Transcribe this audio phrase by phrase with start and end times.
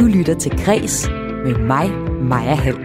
[0.00, 1.08] Du lytter til Græs
[1.44, 1.90] med mig,
[2.22, 2.76] Maja Hall.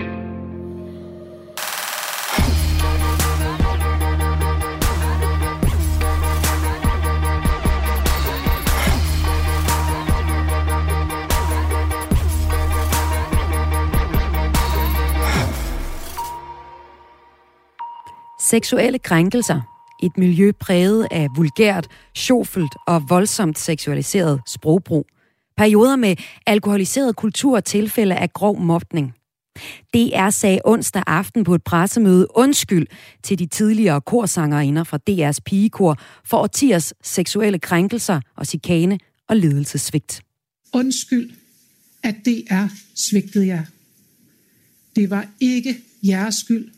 [18.39, 19.61] Seksuelle krænkelser.
[20.03, 25.05] Et miljø præget af vulgært, sjofelt og voldsomt seksualiseret sprogbrug.
[25.57, 29.13] Perioder med alkoholiseret kultur og tilfælde af grov mobning.
[29.93, 32.87] DR sagde onsdag aften på et pressemøde undskyld
[33.23, 38.99] til de tidligere korsangerinder fra DR's pigekor for årtiers seksuelle krænkelser og chikane
[39.29, 40.21] og ledelsesvigt.
[40.73, 41.31] Undskyld,
[42.03, 43.63] at DR svigtede jer.
[44.95, 46.71] Det var ikke jeres skyld.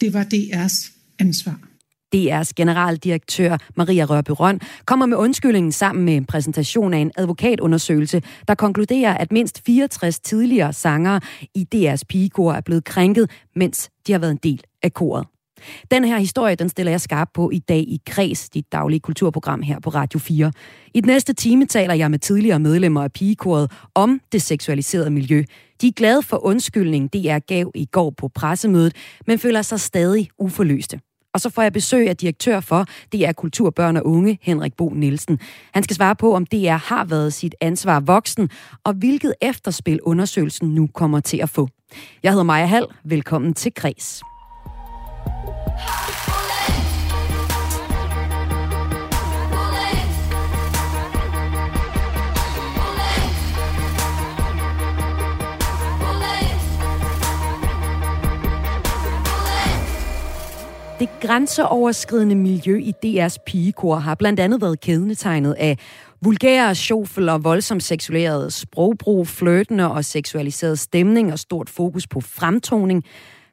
[0.00, 1.71] Det var DR's ansvar.
[2.16, 8.54] DR's generaldirektør Maria Rørby kommer med undskyldningen sammen med en præsentation af en advokatundersøgelse, der
[8.54, 11.20] konkluderer, at mindst 64 tidligere sangere
[11.54, 15.26] i DR's pigekor er blevet krænket, mens de har været en del af koret.
[15.90, 19.62] Den her historie, den stiller jeg skarp på i dag i Kreds, dit daglige kulturprogram
[19.62, 20.52] her på Radio 4.
[20.94, 25.44] I den næste time taler jeg med tidligere medlemmer af pigekoret om det seksualiserede miljø.
[25.80, 28.96] De er glade for undskyldningen, DR gav i går på pressemødet,
[29.26, 31.00] men føler sig stadig uforløste.
[31.34, 34.88] Og så får jeg besøg af direktør for DR Kultur, Børn og Unge, Henrik Bo
[34.88, 35.38] Nielsen.
[35.74, 38.50] Han skal svare på, om DR har været sit ansvar voksen,
[38.84, 41.68] og hvilket efterspil undersøgelsen nu kommer til at få.
[42.22, 42.86] Jeg hedder Maja Hall.
[43.04, 44.22] Velkommen til Kres.
[61.22, 65.78] Grænseoverskridende miljø i DR's pigekor har blandt andet været kendetegnet af
[66.22, 73.04] vulgære sjofel og voldsomt seksualiseret sprogbrug, flirtende og seksualiseret stemning og stort fokus på fremtoning.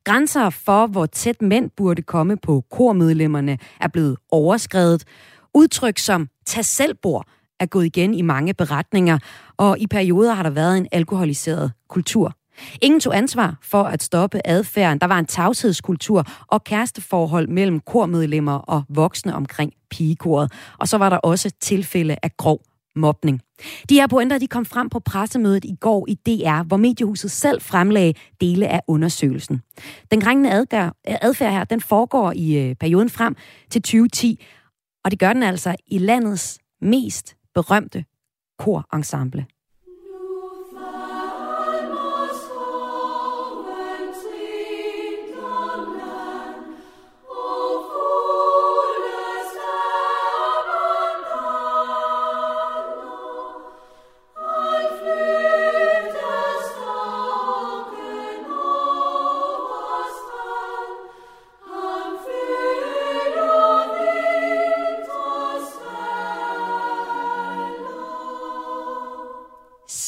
[0.04, 5.04] Grænser for, hvor tæt mænd burde komme på kormedlemmerne, er blevet overskrevet.
[5.54, 7.28] Udtryk som tag selvbord
[7.60, 9.20] er gået igen i mange beretninger,
[9.58, 12.39] og i perioder har der været en alkoholiseret kultur.
[12.82, 15.00] Ingen tog ansvar for at stoppe adfærden.
[15.00, 20.52] Der var en tavshedskultur og kæresteforhold mellem kormedlemmer og voksne omkring pigekoret.
[20.80, 22.62] Og så var der også tilfælde af grov
[22.96, 23.42] mobning.
[23.90, 27.62] De her pointer de kom frem på pressemødet i går i DR, hvor mediehuset selv
[27.62, 29.62] fremlagde dele af undersøgelsen.
[30.12, 30.52] Den krænkende
[31.06, 33.36] adfærd her, den foregår i øh, perioden frem
[33.70, 34.46] til 2010,
[35.06, 38.06] og det gør den altså i landets mest berømte
[38.60, 39.46] korensemble.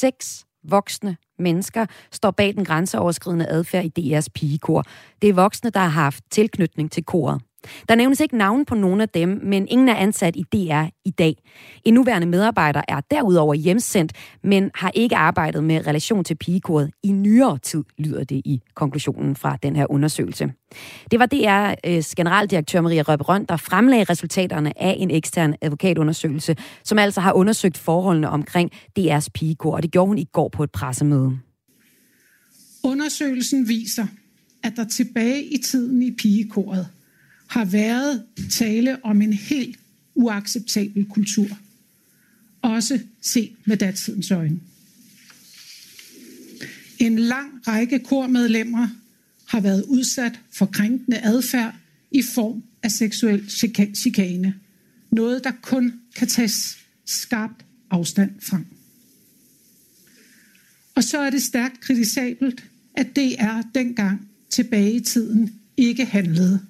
[0.02, 4.84] Seks voksne mennesker står bag den grænseoverskridende adfærd i DR's pigekor.
[5.22, 7.40] Det er voksne, der har haft tilknytning til koret.
[7.88, 11.10] Der nævnes ikke navn på nogen af dem, men ingen er ansat i DR i
[11.10, 11.36] dag.
[11.84, 14.12] En nuværende medarbejder er derudover hjemsendt,
[14.42, 19.36] men har ikke arbejdet med relation til pigekoret i nyere tid, lyder det i konklusionen
[19.36, 20.52] fra den her undersøgelse.
[21.10, 26.98] Det var DR's øh, generaldirektør Maria Røberøn, der fremlagde resultaterne af en ekstern advokatundersøgelse, som
[26.98, 30.70] altså har undersøgt forholdene omkring DR's pigekor, og det gjorde hun i går på et
[30.70, 31.38] pressemøde.
[32.84, 34.06] Undersøgelsen viser,
[34.62, 36.88] at der tilbage i tiden i pigekoret
[37.52, 39.78] har været tale om en helt
[40.14, 41.58] uacceptabel kultur.
[42.62, 44.60] Også set med datidens øjne.
[46.98, 48.88] En lang række kormedlemmer
[49.46, 51.74] har været udsat for krænkende adfærd
[52.10, 53.50] i form af seksuel
[53.94, 54.54] chikane.
[55.10, 58.60] Noget, der kun kan tages skarpt afstand fra.
[60.94, 62.64] Og så er det stærkt kritisabelt,
[62.94, 66.60] at DR dengang tilbage i tiden ikke handlede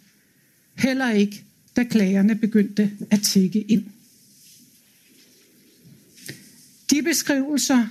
[0.74, 1.44] Heller ikke,
[1.76, 3.84] da klagerne begyndte at tække ind.
[6.90, 7.86] De beskrivelser,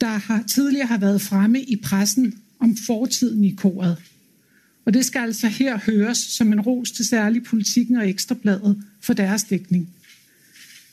[0.00, 3.96] der har tidligere har været fremme i pressen om fortiden i koret,
[4.84, 9.12] og det skal altså her høres som en ros til særlig politikken og ekstrabladet for
[9.12, 9.90] deres dækning.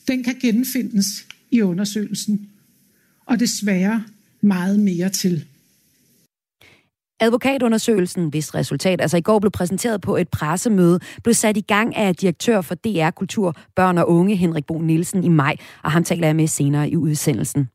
[0.08, 2.50] Den kan genfindes i undersøgelsen,
[3.26, 4.04] og desværre
[4.42, 5.46] meget mere til.
[7.22, 11.96] Advokatundersøgelsen, hvis resultat altså i går blev præsenteret på et pressemøde, blev sat i gang
[11.96, 16.04] af direktør for DR Kultur, Børn og Unge, Henrik Bo Nielsen i maj, og ham
[16.04, 17.70] taler jeg med senere i udsendelsen.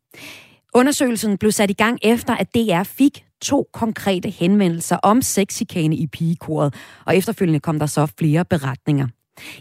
[0.75, 6.07] Undersøgelsen blev sat i gang efter, at DR fik to konkrete henvendelser om sexikane i
[6.07, 9.07] pigekoret, og efterfølgende kom der så flere beretninger.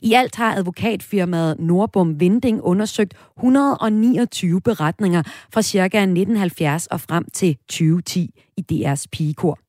[0.01, 5.23] I alt har advokatfirmaet Nordbom Vinding undersøgt 129 beretninger
[5.53, 5.83] fra ca.
[5.83, 9.59] 1970 og frem til 2010 i DR's pigekor.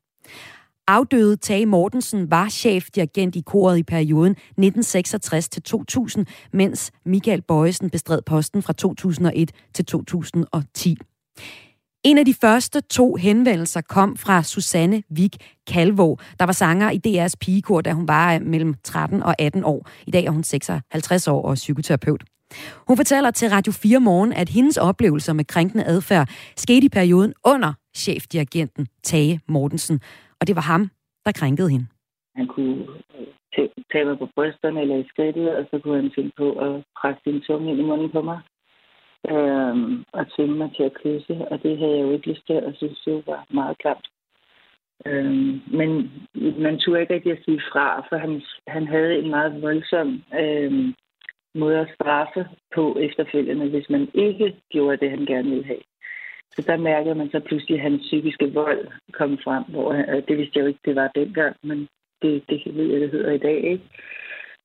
[0.88, 7.90] Afdøde Tage Mortensen var chefdirigent i koret i perioden 1966 til 2000, mens Michael Bøjesen
[7.90, 10.96] bestred posten fra 2001 til 2010.
[12.04, 15.36] En af de første to henvendelser kom fra Susanne Vik
[15.66, 19.64] Kalvåg, der var sanger i DR's pigekor, da hun var øh, mellem 13 og 18
[19.64, 19.88] år.
[20.06, 22.24] I dag er hun 56 år og psykoterapeut.
[22.88, 27.32] Hun fortæller til Radio 4 Morgen, at hendes oplevelser med krænkende adfærd skete i perioden
[27.44, 30.00] under chefdirigenten Tage Mortensen,
[30.40, 30.90] og det var ham,
[31.24, 31.86] der krænkede hende.
[32.36, 32.86] Han kunne
[33.58, 36.84] øh, tage mig på brysterne eller i skridtet, og så kunne han finde på at
[37.00, 38.40] presse sin tunge ind i munden på mig
[39.32, 39.74] øh,
[40.12, 42.72] og tvinge mig til at kysse, og det havde jeg jo ikke lyst til, og
[42.76, 44.06] synes det var meget klamt.
[45.06, 45.32] Øh,
[45.78, 45.90] men
[46.58, 50.72] man turde ikke rigtig at sige fra, for han, han havde en meget voldsom øh,
[51.54, 55.84] måde at straffe på efterfølgende, hvis man ikke gjorde det, han gerne ville have.
[56.56, 60.38] Så der mærkede man så pludselig, at hans psykiske vold kom frem, hvor øh, det
[60.38, 61.88] vidste jeg jo ikke, det var dengang, men
[62.22, 63.84] det, det ved jeg, det hedder i dag, ikke?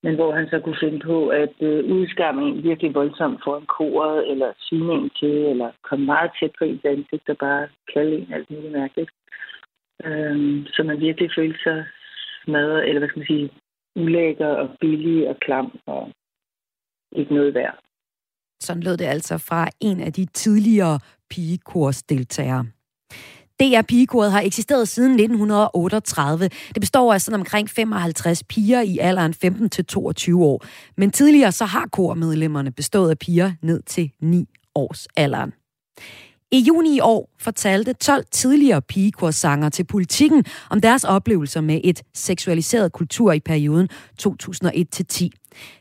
[0.03, 4.31] men hvor han så kunne finde på at øh, udskamme en virkelig voldsomt en koret,
[4.31, 8.33] eller sige en til, eller komme meget tæt på ens ansigt og bare kalde en
[8.33, 9.11] alt muligt mærkeligt.
[10.05, 11.85] Øhm, så man virkelig følte sig
[12.43, 13.49] smadret, eller hvad skal man sige,
[13.95, 16.11] ulækker og billig og klam og
[17.11, 17.77] ikke noget værd.
[18.59, 20.99] Sådan lød det altså fra en af de tidligere
[21.31, 22.65] pigekorsdeltagere.
[23.59, 26.49] DR Pigekoret har eksisteret siden 1938.
[26.73, 30.65] Det består af sådan omkring 55 piger i alderen 15 til 22 år.
[30.97, 34.45] Men tidligere så har kormedlemmerne bestået af piger ned til 9
[34.75, 35.53] års alderen.
[36.53, 42.03] I juni i år fortalte 12 tidligere pigekorsanger til politikken om deres oplevelser med et
[42.13, 43.89] seksualiseret kultur i perioden
[44.21, 45.29] 2001-10.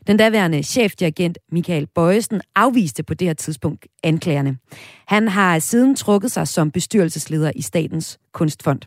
[0.07, 4.57] Den daværende chefdirigent Michael Bøjesen afviste på det her tidspunkt anklagerne.
[5.07, 8.81] Han har siden trukket sig som bestyrelsesleder i Statens Kunstfond.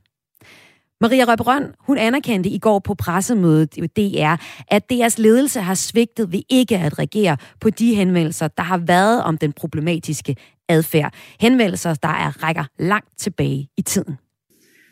[1.01, 4.37] Maria Røbrøn, hun anerkendte i går på pressemødet i DR,
[4.69, 9.23] at deres ledelse har svigtet ved ikke at reagere på de henvendelser, der har været
[9.23, 10.37] om den problematiske
[10.69, 11.15] adfærd.
[11.41, 14.15] Henvendelser, der er rækker langt tilbage i tiden.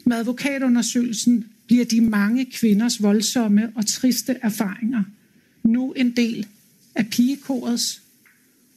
[0.06, 5.02] Med advokatundersøgelsen bliver de mange kvinders voldsomme og triste erfaringer
[5.64, 6.46] nu en del
[6.94, 8.02] af pigekorets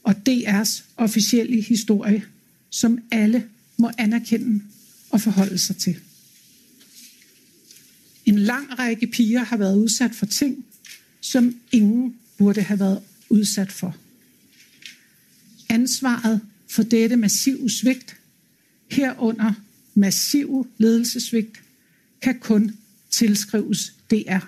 [0.03, 2.23] og DR's officielle historie,
[2.69, 3.43] som alle
[3.77, 4.61] må anerkende
[5.11, 5.95] og forholde sig til.
[8.25, 10.65] En lang række piger har været udsat for ting,
[11.21, 13.95] som ingen burde have været udsat for.
[15.69, 16.41] Ansvaret
[16.71, 18.15] for dette massive svigt,
[18.91, 19.53] herunder
[19.93, 21.61] massive ledelsesvigt,
[22.21, 22.77] kan kun
[23.11, 24.39] tilskrives DR.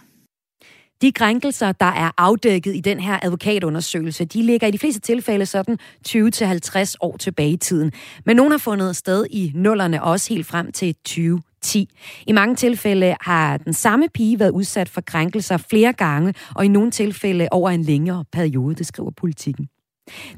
[1.01, 5.45] De krænkelser, der er afdækket i den her advokatundersøgelse, de ligger i de fleste tilfælde
[5.45, 5.77] sådan
[6.07, 7.91] 20-50 år tilbage i tiden.
[8.25, 11.89] Men nogen har fundet sted i nullerne også helt frem til 20 10.
[12.27, 16.67] I mange tilfælde har den samme pige været udsat for krænkelser flere gange, og i
[16.67, 19.67] nogle tilfælde over en længere periode, det skriver politikken.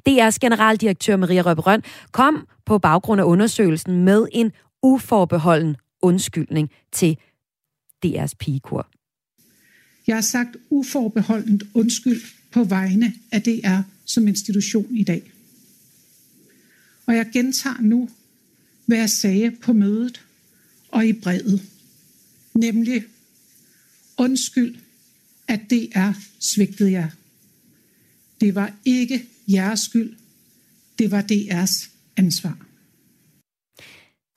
[0.10, 4.52] DR's generaldirektør Maria Røberøn kom på baggrund af undersøgelsen med en
[4.84, 7.18] uforbeholden undskyldning til
[8.06, 8.88] DR's pigekor.
[10.08, 12.22] Jeg har sagt uforbeholdent undskyld
[12.52, 15.32] på vegne af DR som institution i dag.
[17.06, 18.10] Og jeg gentager nu,
[18.86, 20.22] hvad jeg sagde på mødet
[20.92, 21.62] og i brevet.
[22.54, 23.04] Nemlig,
[24.18, 24.76] undskyld,
[25.48, 27.10] at DR svigtede jer.
[28.42, 30.16] Det var ikke jeres skyld.
[31.00, 32.69] Det var DR's ansvar.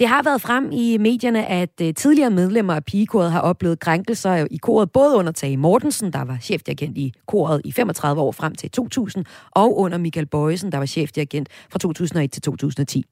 [0.02, 4.46] Det har været frem i medierne, at øh, tidligere medlemmer af pigekoret har oplevet krænkelser
[4.50, 8.54] i koret, både under Tage Mortensen, der var chefdirigent i koret i 35 år frem
[8.54, 13.04] til 2000, og under Michael Bøjesen, der var chefdirigent fra 2001 til 2010.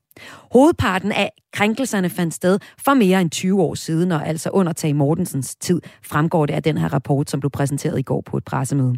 [0.53, 4.95] Hovedparten af krænkelserne fandt sted for mere end 20 år siden, og altså under Tage
[4.95, 8.45] Mortensens tid, fremgår det af den her rapport, som blev præsenteret i går på et
[8.45, 8.95] pressemøde.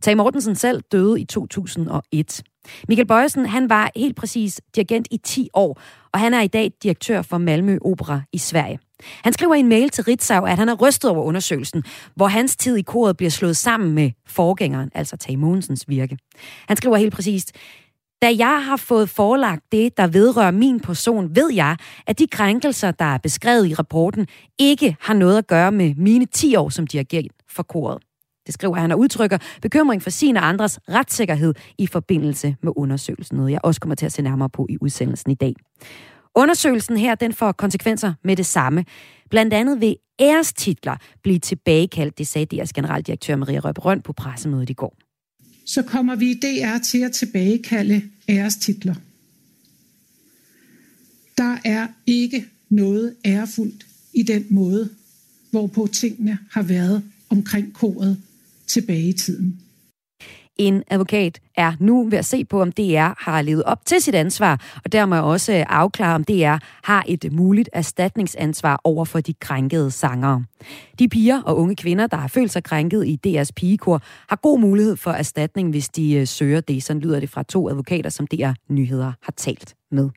[0.00, 2.42] Tage Mortensen selv døde i 2001.
[2.88, 5.80] Michael Bøjsen, han var helt præcis dirigent i 10 år,
[6.12, 8.78] og han er i dag direktør for Malmø Opera i Sverige.
[9.24, 12.56] Han skriver i en mail til Ritzau, at han er rystet over undersøgelsen, hvor hans
[12.56, 16.18] tid i koret bliver slået sammen med forgængeren, altså Tage Mogensens virke.
[16.68, 17.52] Han skriver helt præcist,
[18.22, 21.76] da jeg har fået forelagt det, der vedrører min person, ved jeg,
[22.06, 24.26] at de krænkelser, der er beskrevet i rapporten,
[24.58, 28.02] ikke har noget at gøre med mine 10 år som dirigent for koret.
[28.46, 33.36] Det skriver han og udtrykker bekymring for sin og andres retssikkerhed i forbindelse med undersøgelsen,
[33.36, 35.54] noget jeg også kommer til at se nærmere på i udsendelsen i dag.
[36.34, 38.84] Undersøgelsen her, den får konsekvenser med det samme.
[39.30, 44.70] Blandt andet vil ærestitler blive tilbagekaldt, det sagde DR's generaldirektør Maria Røb Røn på pressemødet
[44.70, 44.96] i går.
[45.66, 48.94] Så kommer vi i DR til at tilbagekalde ærestitler.
[51.38, 54.88] Der er ikke noget ærefuldt i den måde,
[55.50, 58.16] hvorpå tingene har været omkring koret
[58.66, 59.60] tilbage i tiden.
[60.56, 64.14] En advokat er nu ved at se på, om DR har levet op til sit
[64.14, 69.90] ansvar, og dermed også afklare, om DR har et muligt erstatningsansvar over for de krænkede
[69.90, 70.44] sangere.
[70.98, 74.60] De piger og unge kvinder, der har følt sig krænket i DR's pigekor, har god
[74.60, 76.82] mulighed for erstatning, hvis de øh, søger det.
[76.82, 80.10] Sådan lyder det fra to advokater, som DR Nyheder har talt med.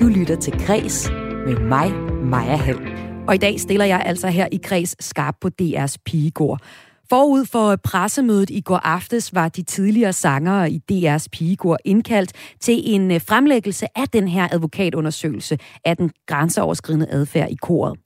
[0.00, 1.10] Du lytter til Græs
[1.46, 1.92] med mig,
[2.24, 3.15] Maja Hall.
[3.28, 6.60] Og i dag stiller jeg altså her i Kreds skarp på DR's pigegård.
[7.08, 12.94] Forud for pressemødet i går aftes var de tidligere sangere i DR's pigegård indkaldt til
[12.94, 17.98] en øh, fremlæggelse af den her advokatundersøgelse af den grænseoverskridende adfærd i koret.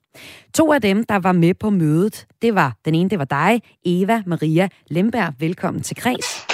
[0.54, 3.62] To af dem, der var med på mødet, det var, den ene det var dig,
[3.84, 5.34] Eva Maria Lemberg.
[5.38, 6.46] Velkommen til Kreds.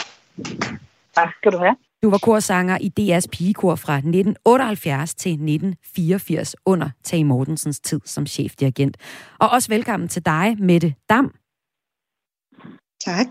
[1.14, 1.76] Tak skal du have.
[2.06, 8.26] Du var korsanger i DR's pigekor fra 1978 til 1984 under Tage Mortensens tid som
[8.26, 8.96] chefdirigent.
[9.38, 11.34] Og også velkommen til dig, Mette Dam.
[13.04, 13.26] Tak.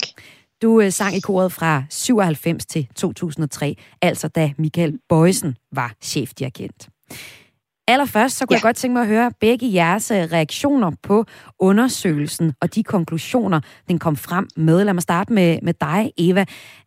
[0.61, 6.89] Du øh, sang i koret fra 97 til 2003, altså da Michael Bøjsen var chefdirigent.
[7.87, 8.57] Allerførst, så kunne ja.
[8.57, 11.25] jeg godt tænke mig at høre begge jeres øh, reaktioner på
[11.59, 14.83] undersøgelsen og de konklusioner, den kom frem med.
[14.83, 16.41] Lad mig starte med, med dig, Eva.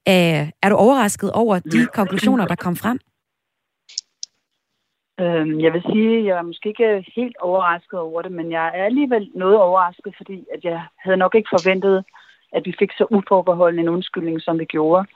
[0.09, 2.99] Øh, er du overrasket over de konklusioner, der kom frem?
[5.21, 8.67] Øhm, jeg vil sige, at jeg er måske ikke helt overrasket over det, men jeg
[8.67, 12.05] er alligevel noget overrasket, fordi at jeg havde nok ikke forventet,
[12.53, 15.07] at vi fik så uforbeholden en undskyldning, som vi gjorde.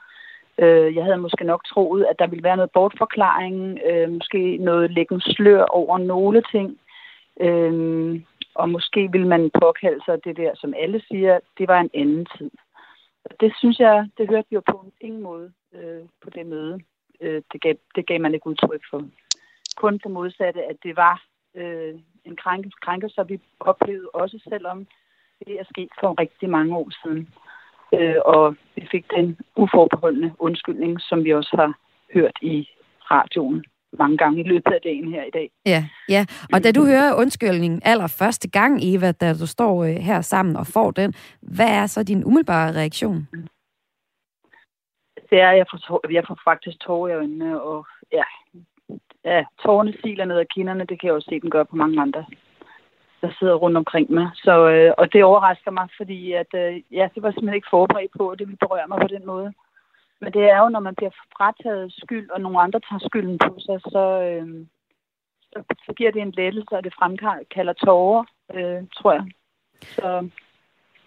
[0.57, 4.91] Øh, jeg havde måske nok troet, at der ville være noget bortforklaring, øh, måske noget
[4.91, 6.79] læggen slør over nogle ting,
[7.39, 8.21] øh,
[8.55, 12.27] og måske vil man påkalde sig det der, som alle siger, det var en anden
[12.37, 12.51] tid.
[13.39, 16.79] Det synes jeg, det hørte vi jo på ingen måde øh, på det møde.
[17.21, 19.03] Øh, det, gav, det gav man ikke udtryk for.
[19.77, 21.23] Kun det modsatte, at det var
[21.55, 21.93] øh,
[22.25, 24.87] en krænkelse, krænkelse, vi oplevede også selvom
[25.47, 27.29] det er sket for rigtig mange år siden
[27.93, 31.73] øh, og vi fik den uforbeholdende undskyldning, som vi også har
[32.13, 32.69] hørt i
[33.11, 33.63] radioen
[33.99, 35.51] mange gange i løbet af dagen her i dag.
[35.65, 36.25] Ja, ja.
[36.53, 40.67] Og da du hører undskyldningen allerførste gang, Eva, da du står øh, her sammen og
[40.67, 43.27] får den, hvad er så din umiddelbare reaktion?
[45.29, 48.23] Det er, jeg får, jeg får faktisk tårer i øjnene, og ja,
[49.25, 52.01] ja, tårerne siler ned ad kinderne, det kan jeg også se, den gør på mange
[52.01, 52.25] andre
[53.23, 54.27] der sidder rundt omkring mig.
[54.45, 58.13] Så, øh, og det overrasker mig, fordi at, øh, ja, det var simpelthen ikke forberedt
[58.17, 59.49] på, at det ville berøre mig på den måde.
[60.21, 63.51] Men det er jo, når man bliver frataget skyld, og nogle andre tager skylden på
[63.65, 64.47] sig, så, øh,
[65.51, 68.23] så, så giver det en lettelse, og det fremkalder tårer,
[68.55, 69.25] øh, tror jeg.
[69.81, 70.29] Så,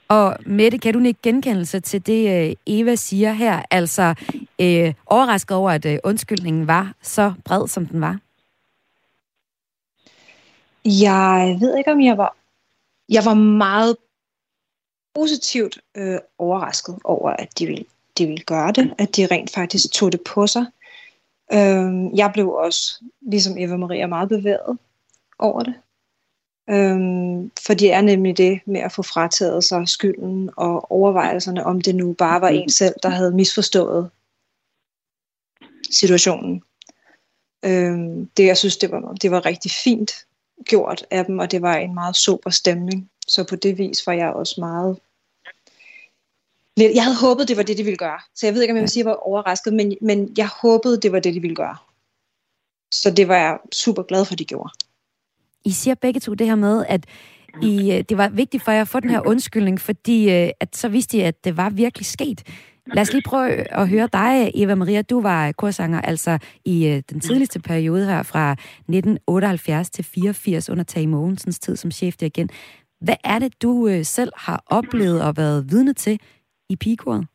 [0.08, 3.62] og Mette, kan du ikke genkendelse til det, øh, Eva siger her?
[3.70, 4.14] Altså,
[4.60, 8.18] øh, overrasket over, at øh, undskyldningen var så bred, som den var?
[10.86, 12.36] Jeg ved ikke, om jeg var...
[13.08, 13.96] Jeg var meget
[15.14, 17.84] positivt øh, overrasket over, at de ville,
[18.18, 20.66] de ville gøre det, at de rent faktisk tog det på sig.
[21.52, 24.78] Øh, jeg blev også, ligesom Eva Maria, meget bevæget
[25.38, 25.74] over det.
[26.70, 31.80] Øhm, for det er nemlig det med at få frataget sig skylden og overvejelserne, om
[31.80, 34.10] det nu bare var en selv, der havde misforstået
[35.90, 36.62] situationen.
[37.64, 40.25] Øhm, det, jeg synes, det var, det var rigtig fint,
[40.64, 43.10] gjort af dem, og det var en meget sober stemning.
[43.28, 44.98] Så på det vis var jeg også meget...
[46.76, 48.20] Jeg havde håbet, det var det, de ville gøre.
[48.34, 50.48] Så jeg ved ikke, om jeg vil sige, at jeg var overrasket, men, men jeg
[50.62, 51.76] håbede, det var det, de ville gøre.
[52.92, 54.70] Så det var jeg super glad for, de gjorde.
[55.64, 57.06] I siger begge to det her med, at
[57.62, 60.76] I, øh, det var vigtigt for jer at få den her undskyldning, fordi øh, at
[60.76, 62.42] så vidste I, at det var virkelig sket.
[62.94, 63.50] Lad os lige prøve
[63.80, 65.02] at høre dig, Eva Maria.
[65.02, 70.84] Du var korsanger altså i øh, den tidligste periode her fra 1978 til 84 under
[70.84, 72.52] Tage Mogensens tid som chefdirigent.
[73.00, 76.20] Hvad er det, du øh, selv har oplevet og været vidne til
[76.68, 77.26] i pigekoret?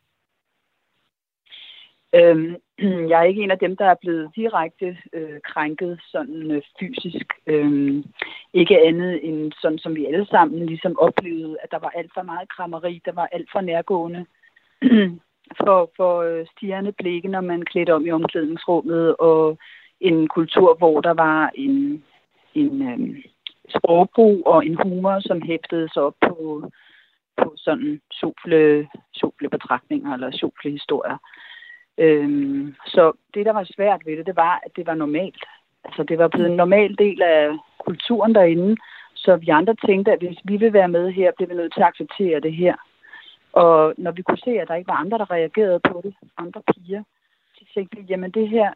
[2.14, 2.56] Øhm,
[3.10, 7.26] jeg er ikke en af dem, der er blevet direkte øh, krænket sådan øh, fysisk.
[7.46, 8.04] Øhm,
[8.52, 12.22] ikke andet end sådan, som vi alle sammen ligesom oplevede, at der var alt for
[12.22, 14.26] meget krammeri, der var alt for nærgående
[15.60, 19.58] for, for øh, stigende blikke, når man klædte om i omklædningsrummet, og
[20.00, 22.04] en kultur, hvor der var en,
[22.54, 23.16] en øhm,
[23.68, 26.70] sprogbrug og en humor, som hæftede sig op på,
[27.36, 31.18] på sådan sople, sople betragtninger eller sople historier.
[31.98, 35.44] Øhm, så det, der var svært ved det, det var, at det var normalt.
[35.84, 38.76] Altså, det var blevet en normal del af kulturen derinde,
[39.14, 41.80] så vi andre tænkte, at hvis vi vil være med her, bliver vi nødt til
[41.80, 42.74] at acceptere det her.
[43.52, 46.62] Og når vi kunne se, at der ikke var andre, der reagerede på det, andre
[46.74, 47.02] piger,
[47.54, 48.72] så tænkte vi, jamen det her,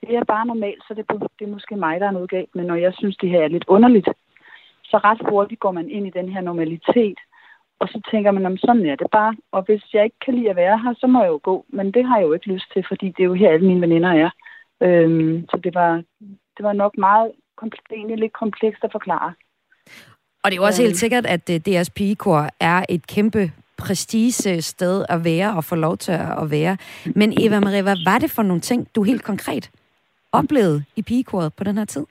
[0.00, 1.04] det er bare normalt, så det,
[1.38, 2.54] det er måske mig, der er noget galt.
[2.54, 4.08] Men når jeg synes, det her er lidt underligt,
[4.84, 7.18] så ret hurtigt går man ind i den her normalitet.
[7.78, 9.36] Og så tænker man, om sådan er det bare.
[9.52, 11.64] Og hvis jeg ikke kan lide at være her, så må jeg jo gå.
[11.68, 13.80] Men det har jeg jo ikke lyst til, fordi det er jo her, alle mine
[13.80, 14.30] veninder er.
[14.80, 16.02] Øhm, så det var,
[16.56, 19.32] det var nok meget er egentlig lidt komplekst at forklare.
[20.42, 24.54] Og det er jo også helt sikkert, at øh, DR's pigekor er et kæmpe prestige
[24.54, 26.76] øh, sted at være og få lov til at være.
[27.14, 29.70] Men Eva Marie, hvad var det for nogle ting, du helt konkret
[30.32, 32.06] oplevede i pigekoret på den her tid?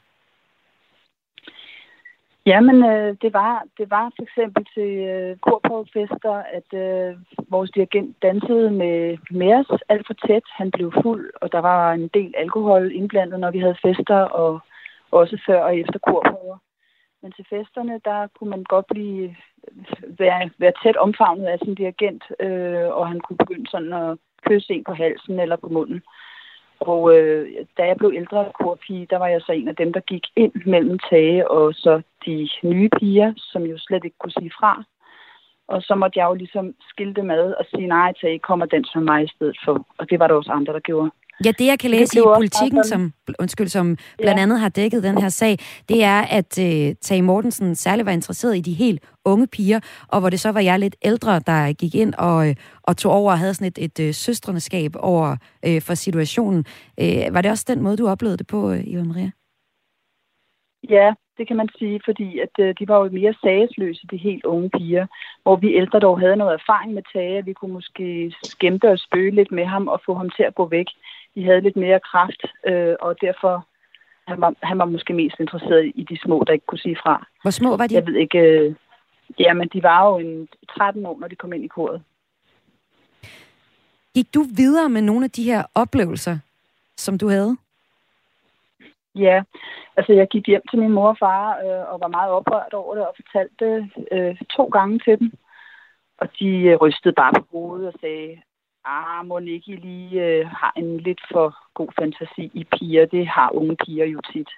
[2.45, 7.17] Jamen, øh, det, var, det var for eksempel til øh, korprøvefester, at øh,
[7.49, 10.43] vores dirigent dansede med, med os alt for tæt.
[10.59, 14.59] Han blev fuld, og der var en del alkohol indblandet, når vi havde fester, og
[15.11, 16.57] også før og efter korprøver.
[17.25, 19.23] Men til festerne, der kunne man godt blive
[19.67, 24.17] øh, være, være tæt omfavnet af sin dirigent, øh, og han kunne begynde sådan at
[24.47, 26.01] kysse en på halsen eller på munden.
[26.79, 29.99] Og øh, da jeg blev ældre korpige, der var jeg så en af dem, der
[29.99, 34.51] gik ind mellem Tage og så de nye piger, som jo slet ikke kunne sige
[34.59, 34.83] fra.
[35.67, 38.83] Og så måtte jeg jo ligesom skille dem ad og sige, nej, Tage, kommer den
[38.85, 39.87] som mig i stedet for.
[39.97, 41.11] Og det var der også andre, der gjorde.
[41.43, 45.17] Ja, det jeg kan læse i politikken, som, undskyld, som blandt andet har dækket den
[45.17, 45.57] her sag,
[45.89, 50.19] det er, at uh, Tage Mortensen særligt var interesseret i de helt unge piger, og
[50.19, 53.31] hvor det så var jeg lidt ældre, der gik ind og, øh, og tog over
[53.31, 55.37] og havde sådan et, et, et søstrendeskab over
[55.67, 56.65] uh, for situationen.
[57.01, 59.31] Uh, var det også den måde, du oplevede det på, uh, Iva Maria?
[60.89, 64.45] Ja, det kan man sige, fordi at øh, de var jo mere sagesløse, de helt
[64.45, 65.07] unge piger,
[65.43, 69.31] hvor vi ældre dog havde noget erfaring med Tage, vi kunne måske skæmpe og spøge
[69.31, 70.85] lidt med ham og få ham til at gå væk.
[71.35, 73.67] De havde lidt mere kraft, øh, og derfor
[74.27, 77.27] han var, han var måske mest interesseret i de små, der ikke kunne sige fra.
[77.41, 77.95] Hvor små var de?
[77.95, 78.39] Jeg ved ikke.
[78.39, 78.75] Øh,
[79.39, 82.01] jamen, de var jo en 13 år, når de kom ind i koret.
[84.13, 86.37] Gik du videre med nogle af de her oplevelser,
[86.97, 87.57] som du havde?
[89.15, 89.43] Ja,
[89.97, 92.95] altså jeg gik hjem til min mor og far øh, og var meget oprørt over
[92.95, 95.31] det og fortalte det øh, to gange til dem.
[96.17, 98.41] Og de øh, rystede bare på hovedet og sagde,
[98.85, 103.05] ah, må ikke lige øh, har en lidt for god fantasi i piger.
[103.05, 104.49] Det har unge piger jo tit.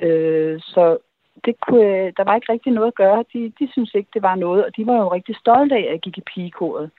[0.00, 0.98] Øh, så
[1.44, 3.24] det kunne, der var ikke rigtig noget at gøre.
[3.32, 5.92] De, de synes ikke, det var noget, og de var jo rigtig stolte af, at
[5.92, 6.90] jeg gik i pigekoret.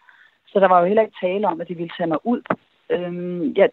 [0.48, 2.42] Så der var jo heller ikke tale om, at de ville tage mig ud.
[2.90, 3.68] Øh, ja,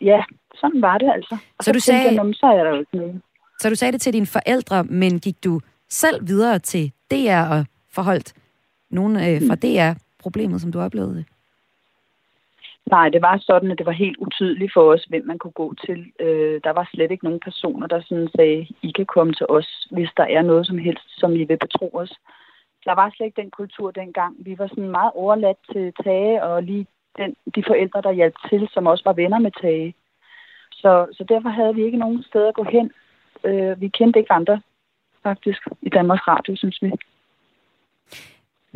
[0.00, 1.34] ja, sådan var det altså.
[1.58, 3.20] Og så, så du sagde, jeg, så er der jo ikke noget.
[3.60, 7.66] Så du sagde det til dine forældre, men gik du selv videre til DR og
[7.92, 8.34] forholdt
[8.90, 9.60] nogen øh, fra mm.
[9.60, 11.24] DR problemet, som du oplevede?
[12.90, 15.74] Nej, det var sådan, at det var helt utydeligt for os, hvem man kunne gå
[15.86, 16.12] til.
[16.20, 19.88] Øh, der var slet ikke nogen personer, der sådan sagde, I kan komme til os,
[19.90, 22.12] hvis der er noget som helst, som I vil betro os.
[22.84, 24.36] Der var slet ikke den kultur dengang.
[24.38, 26.86] Vi var sådan meget overladt til Tage og lige
[27.18, 29.94] den, de forældre, der hjalp til, som også var venner med Tage.
[30.72, 32.92] Så, så derfor havde vi ikke nogen sted at gå hen.
[33.44, 34.60] Øh, vi kendte ikke andre,
[35.22, 36.92] faktisk, i Danmarks Radio, synes vi.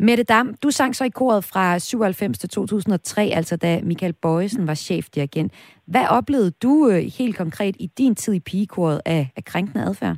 [0.01, 4.67] Mette Dam, du sang så i koret fra 97 til 2003, altså da Michael Bøjesen
[4.67, 5.53] var chefdirigent.
[5.85, 10.17] Hvad oplevede du øh, helt konkret i din tid i pigekoret af, af krænkende adfærd?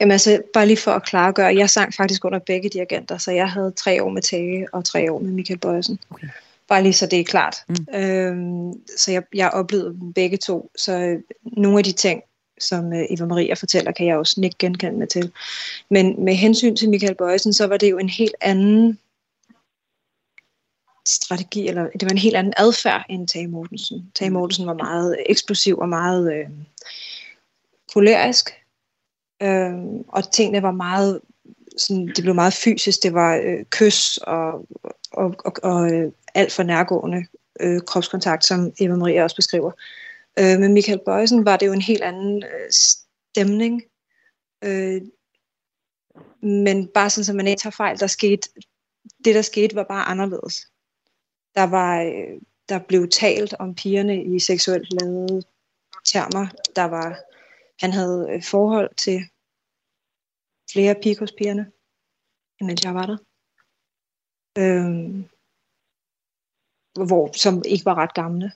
[0.00, 3.50] Jamen altså, bare lige for at klargøre, jeg sang faktisk under begge dirigenter, så jeg
[3.50, 5.98] havde tre år med Tage og tre år med Michael Bøjesen.
[6.10, 6.28] Okay.
[6.68, 7.56] Bare lige så det er klart.
[7.68, 7.94] Mm.
[7.94, 12.22] Øhm, så jeg, jeg oplevede dem begge to, så nogle af de ting,
[12.60, 15.32] som øh, Eva Maria fortæller, kan jeg også ikke genkende til.
[15.90, 18.98] Men med hensyn til Michael Bøjsen, så var det jo en helt anden
[21.08, 24.10] strategi, eller det var en helt anden adfærd end Tage Mortensen.
[24.14, 26.46] Tage Mortensen var meget eksplosiv og meget øh,
[27.94, 28.50] kolerisk,
[29.42, 29.72] øh,
[30.08, 31.20] og tingene var meget,
[31.78, 34.66] sådan, det blev meget fysisk, det var øh, kys og,
[35.12, 37.26] og, og, og øh, alt for nærgående
[37.60, 39.70] øh, kropskontakt, som Eva Maria også beskriver.
[39.70, 39.99] Øh,
[40.38, 43.82] Øh, med Michael Bøjsen var det jo en helt anden øh, stemning.
[44.64, 45.02] Øh,
[46.42, 48.48] men bare sådan, så man ikke tager fejl, der skete,
[49.24, 50.56] det der skete var bare anderledes.
[51.54, 55.42] Der var, øh, der blev talt om pigerne i seksuelt lavede
[56.04, 56.46] termer.
[56.76, 57.18] Der var,
[57.80, 59.20] han havde øh, forhold til
[60.72, 60.94] flere
[61.38, 61.72] pigerne,
[62.60, 63.18] mens jeg var der.
[64.58, 65.24] Øh,
[67.06, 68.52] hvor, som ikke var ret gamle.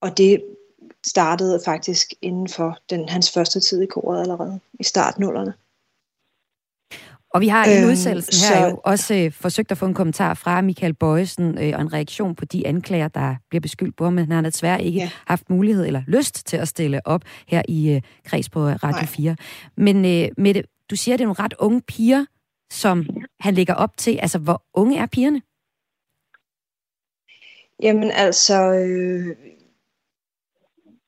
[0.00, 0.55] Og det
[1.06, 5.54] startede faktisk inden for den, hans første tid i koret allerede, i startnullerne.
[7.30, 8.66] Og vi har i øhm, udsendelsen her så...
[8.70, 12.34] jo også øh, forsøgt at få en kommentar fra Michael Bøjesen øh, og en reaktion
[12.34, 15.10] på de anklager, der bliver beskyldt på, men han har desværre ikke ja.
[15.26, 19.06] haft mulighed eller lyst til at stille op her i øh, kreds på Radio Nej.
[19.06, 19.36] 4.
[19.76, 22.24] Men øh, Mette, du siger, at det er nogle ret unge piger,
[22.72, 23.06] som
[23.40, 24.18] han lægger op til.
[24.22, 25.42] Altså, hvor unge er pigerne?
[27.82, 29.36] Jamen altså, øh,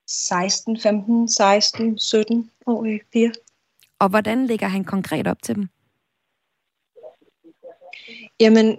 [0.08, 3.30] 16, 15, 16, 17 år piger.
[3.98, 5.68] Og hvordan lægger han konkret op til dem?
[8.40, 8.78] Jamen,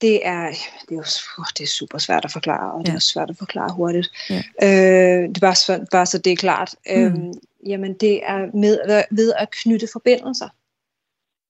[0.00, 0.48] det er,
[0.88, 1.04] det er jo
[1.38, 2.90] uh, det er super svært at forklare, og ja.
[2.90, 4.08] det er svært at forklare hurtigt.
[4.30, 4.42] Ja.
[4.62, 6.74] Øh, det er bare, bare så det er klart.
[6.86, 6.92] Mm.
[6.92, 7.32] Øhm,
[7.66, 10.48] jamen, det er med, ved at knytte forbindelser.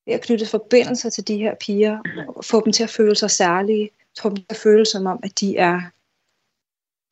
[0.07, 1.99] Ved at knytte forbindelser til de her piger,
[2.43, 5.41] få dem til at føle sig særlige, få dem til at føle som om, at
[5.41, 5.81] de er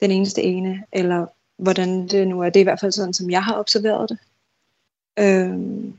[0.00, 2.50] den eneste ene, eller hvordan det nu er.
[2.50, 4.18] Det er i hvert fald sådan, som jeg har observeret det.
[5.18, 5.98] Øhm,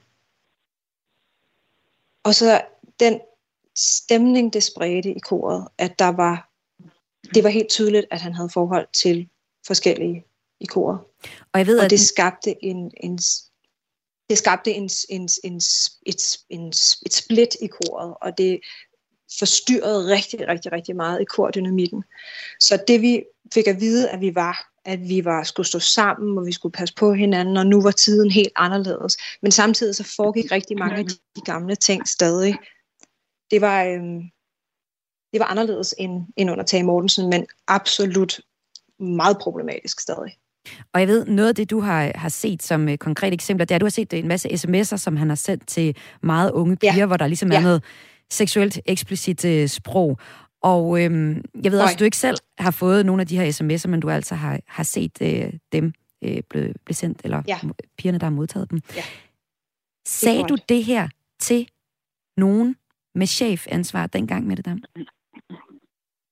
[2.24, 2.62] og så
[3.00, 3.20] den
[3.76, 6.50] stemning, det spredte i koret, at der var,
[7.34, 9.30] det var helt tydeligt, at han havde forhold til
[9.68, 10.26] forskellige
[10.60, 11.00] i koret.
[11.54, 13.20] Og jeg ved, og at det skabte en, en
[14.30, 15.58] det skabte en, en, en,
[16.06, 16.68] et, en,
[17.06, 18.60] et split i koret, og det
[19.40, 22.04] forstyrrede rigtig, rigtig, rigtig meget i kordynamikken.
[22.60, 26.38] Så det vi fik at vide, at vi var, at vi var, skulle stå sammen,
[26.38, 29.18] og vi skulle passe på hinanden, og nu var tiden helt anderledes.
[29.42, 32.56] Men samtidig så foregik rigtig mange af de gamle ting stadig.
[33.52, 34.22] Det var, øhm,
[35.34, 38.40] det var anderledes end, end under Tage Mortensen, men absolut
[39.00, 40.38] meget problematisk stadig.
[40.94, 43.72] Og jeg ved, noget af det, du har, har set som uh, konkret eksempler, det
[43.72, 46.78] er, at du har set en masse sms'er, som han har sendt til meget unge
[46.78, 47.06] piger, ja.
[47.06, 47.58] hvor der ligesom ja.
[47.58, 47.84] er noget
[48.32, 50.20] seksuelt eksplicit uh, sprog.
[50.62, 53.52] Og øhm, jeg ved også, at du ikke selv har fået nogle af de her
[53.52, 57.60] sms'er, men du altså har, har set øh, dem øh, blive, blive sendt, eller ja.
[57.98, 58.82] pigerne, der har modtaget dem.
[58.96, 59.04] Ja.
[60.06, 61.68] Sagde du det her til
[62.38, 62.76] nogen
[63.16, 64.76] med chefansvar dengang med det der?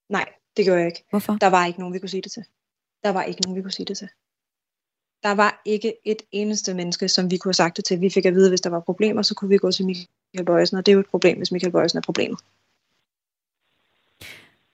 [0.09, 0.25] Nej,
[0.57, 1.03] det gjorde jeg ikke.
[1.09, 1.33] Hvorfor?
[1.33, 2.43] Der var ikke nogen, vi kunne sige det til.
[3.03, 4.09] Der var ikke nogen, vi kunne sige det til.
[5.23, 8.01] Der var ikke et eneste menneske, som vi kunne have sagt det til.
[8.01, 10.07] Vi fik at vide, at hvis der var problemer, så kunne vi gå til Michael
[10.45, 12.39] Bøjsen, og det er jo et problem, hvis Michael Bøjsen er problemet.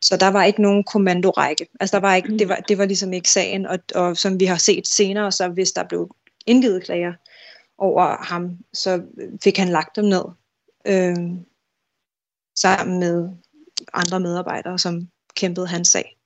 [0.02, 1.68] Så der var ikke nogen kommandorække.
[1.80, 4.46] Altså der var ikke, det, var, det var ligesom ikke sagen, og, og som vi
[4.46, 6.16] har set senere, så hvis der blev
[6.46, 7.14] indgivet klager
[7.78, 9.04] over ham, så
[9.44, 10.26] fik han lagt dem ned
[10.88, 11.16] øh,
[12.56, 13.30] sammen med
[13.94, 16.18] andre medarbejdere, som kæmpede hans sag.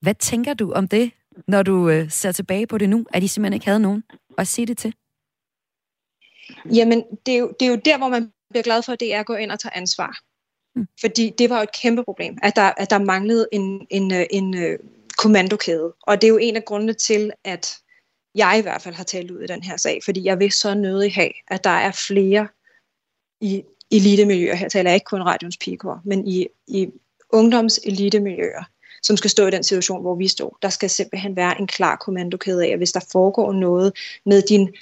[0.00, 1.10] Hvad tænker du om det,
[1.48, 4.04] når du øh, ser tilbage på det nu, at de simpelthen ikke havde nogen
[4.38, 4.94] at sige det til?
[6.74, 9.14] Jamen, det er, jo, det er jo der, hvor man bliver glad for, at det
[9.14, 10.18] er at gå ind og tage ansvar.
[10.76, 10.86] Mm.
[11.00, 14.26] Fordi det var jo et kæmpe problem, at der, at der manglede en, en, øh,
[14.30, 14.78] en, en øh,
[15.18, 15.94] kommandokæde.
[16.02, 17.76] Og det er jo en af grundene til, at
[18.34, 20.74] jeg i hvert fald har talt ud i den her sag, fordi jeg vil så
[20.74, 22.48] nødig have, at der er flere
[23.40, 26.88] i elitemiljøer, her taler jeg ikke kun radions pigekor, men i, i
[27.30, 28.64] ungdoms elitemiljøer,
[29.02, 30.58] som skal stå i den situation, hvor vi står.
[30.62, 33.92] Der skal simpelthen være en klar kommandokæde af, hvis der foregår noget
[34.26, 34.74] med din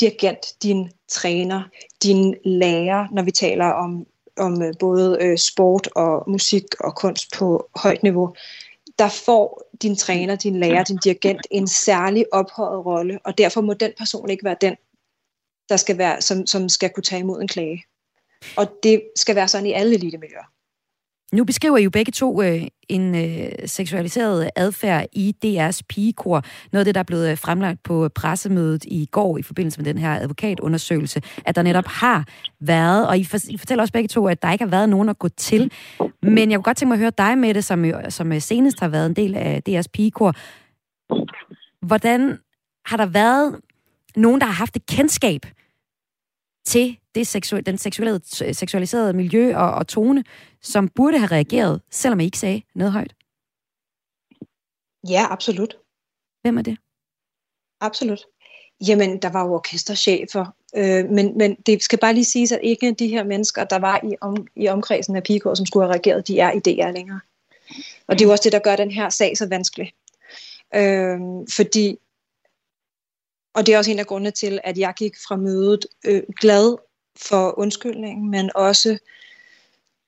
[0.00, 1.62] dirigent, din træner,
[2.02, 4.06] din lærer, når vi taler om
[4.38, 8.34] om øh, både øh, sport og musik og kunst på højt niveau,
[8.98, 13.74] der får din træner, din lærer, din dirigent en særlig ophøjet rolle, og derfor må
[13.74, 14.76] den person ikke være den,
[15.68, 17.84] der skal være, som, som skal kunne tage imod en klage.
[18.56, 20.52] Og det skal være sådan i alle elitemiljøer.
[21.32, 26.42] Nu beskriver I jo begge to øh, en øh, seksualiseret adfærd i DR's pigekor.
[26.72, 29.78] Noget af det, der er blevet øh, fremlagt på øh, pressemødet i går i forbindelse
[29.78, 32.24] med den her advokatundersøgelse, at der netop har
[32.60, 35.08] været, og I, for, I fortæller også begge to, at der ikke har været nogen
[35.08, 35.72] at gå til.
[36.22, 38.80] Men jeg kunne godt tænke mig at høre dig med det, som, som øh, senest
[38.80, 40.34] har været en del af DR's pigekor.
[41.86, 42.38] Hvordan
[42.86, 43.56] har der været
[44.16, 45.46] nogen, der har haft et kendskab
[46.68, 48.20] til det seksu- den seksuelle,
[48.54, 50.24] seksualiserede miljø og, og tone,
[50.62, 53.14] som burde have reageret, selvom I ikke sagde noget højt?
[55.08, 55.76] Ja, absolut.
[56.42, 56.76] Hvem er det?
[57.80, 58.20] Absolut.
[58.88, 62.92] Jamen, der var jo orkesterchefer, øh, men, men det skal bare lige siges, at ikke
[62.92, 66.28] de her mennesker, der var i, om, i omkredsen af Pigård, som skulle have reageret,
[66.28, 67.20] de er i DR længere.
[68.06, 69.92] Og det er jo også det, der gør den her sag så vanskelig.
[70.74, 71.18] Øh,
[71.56, 71.98] fordi,
[73.58, 76.76] og det er også en af grundene til, at jeg gik fra mødet øh, glad
[77.16, 78.98] for undskyldningen, men også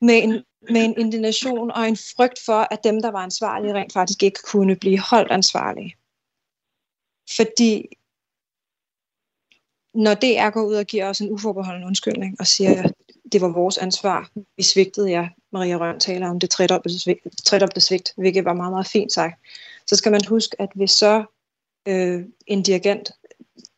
[0.01, 0.33] med en,
[0.71, 4.41] med en indignation og en frygt for, at dem, der var ansvarlige, rent faktisk ikke
[4.45, 5.97] kunne blive holdt ansvarlige.
[7.37, 7.89] Fordi
[9.95, 12.93] når DR går ud og giver os en uforbeholden undskyldning og siger, at
[13.33, 18.45] det var vores ansvar, vi svigtede jer, Maria Røn taler om det tredobbelte svigt, hvilket
[18.45, 19.41] var meget, meget fint sagt,
[19.87, 21.25] så skal man huske, at hvis så
[21.89, 23.11] øh, en dirigent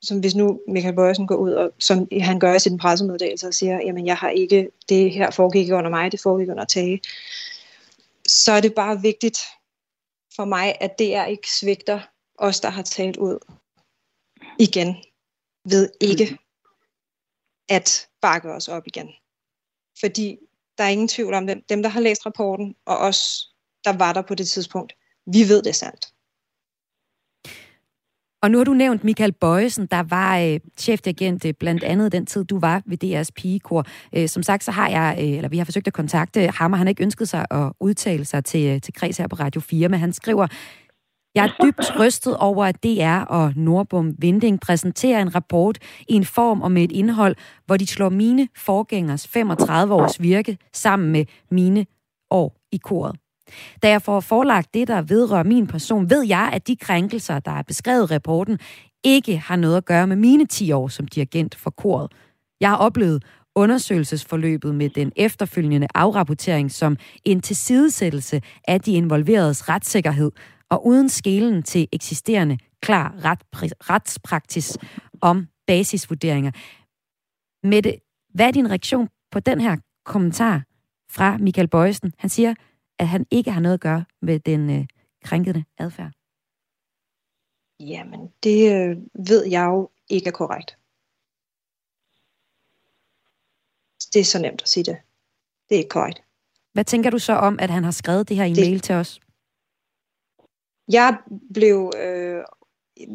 [0.03, 3.55] som hvis nu Michael Bøjsen går ud, og som han gør i sin pressemeddelelse og
[3.55, 7.01] siger, jamen jeg har ikke, det her foregik under mig, det foregik under Tage,
[8.27, 9.39] så er det bare vigtigt
[10.37, 12.01] for mig, at det er ikke svigter
[12.39, 13.39] os, der har talt ud
[14.59, 14.97] igen,
[15.65, 16.39] ved ikke
[17.69, 19.11] at bakke os op igen.
[20.01, 20.39] Fordi
[20.79, 23.49] der er ingen tvivl om dem, dem der har læst rapporten, og os,
[23.85, 26.12] der var der på det tidspunkt, vi ved det sandt.
[28.43, 32.27] Og nu har du nævnt Michael Bøjesen, der var øh, chefdirigent øh, blandt andet den
[32.27, 33.87] tid, du var ved DR's pigekor.
[34.17, 36.79] Øh, som sagt, så har jeg, øh, eller vi har forsøgt at kontakte ham, og
[36.79, 39.61] han har ikke ønsket sig at udtale sig til, øh, til kreds her på Radio
[39.61, 40.47] 4, men han skriver,
[41.35, 45.79] jeg er dybt rystet over, at DR og Nordbom Vinding præsenterer en rapport
[46.09, 50.59] i en form og med et indhold, hvor de slår mine forgængers 35 års virke
[50.73, 51.87] sammen med mine
[52.31, 53.22] år i koret.
[53.83, 57.51] Da jeg får forelagt det, der vedrører min person, ved jeg, at de krænkelser, der
[57.51, 58.59] er beskrevet i rapporten,
[59.05, 62.13] ikke har noget at gøre med mine 10 år som dirigent for koret.
[62.61, 70.31] Jeg har oplevet undersøgelsesforløbet med den efterfølgende afrapportering som en tilsidesættelse af de involveredes retssikkerhed
[70.71, 73.15] og uden skelen til eksisterende klar
[73.91, 74.79] retspraksis
[75.21, 76.51] om basisvurderinger.
[77.63, 77.97] Mette,
[78.35, 80.63] hvad er din reaktion på den her kommentar
[81.11, 82.13] fra Michael Bøjsen?
[82.19, 82.55] Han siger,
[82.99, 84.87] at han ikke har noget at gøre med den øh,
[85.25, 86.13] krænkende adfærd?
[87.81, 90.79] Jamen, det øh, ved jeg jo ikke er korrekt.
[94.13, 94.97] Det er så nemt at sige det.
[95.69, 96.23] Det er ikke korrekt.
[96.73, 98.67] Hvad tænker du så om, at han har skrevet det her i det...
[98.67, 99.21] mail til os?
[100.89, 101.19] Jeg
[101.55, 102.45] blev, øh,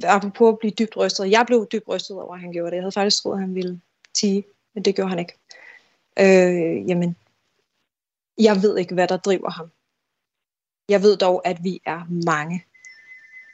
[0.03, 2.75] apropos at blive dybt rystet, jeg blev dybt rystet over, at han gjorde det.
[2.75, 3.81] Jeg havde faktisk troet, at han ville
[4.13, 5.33] tige, men det gjorde han ikke.
[6.19, 7.15] Øh, jamen,
[8.39, 9.71] jeg ved ikke, hvad der driver ham.
[10.89, 12.65] Jeg ved dog, at vi er mange.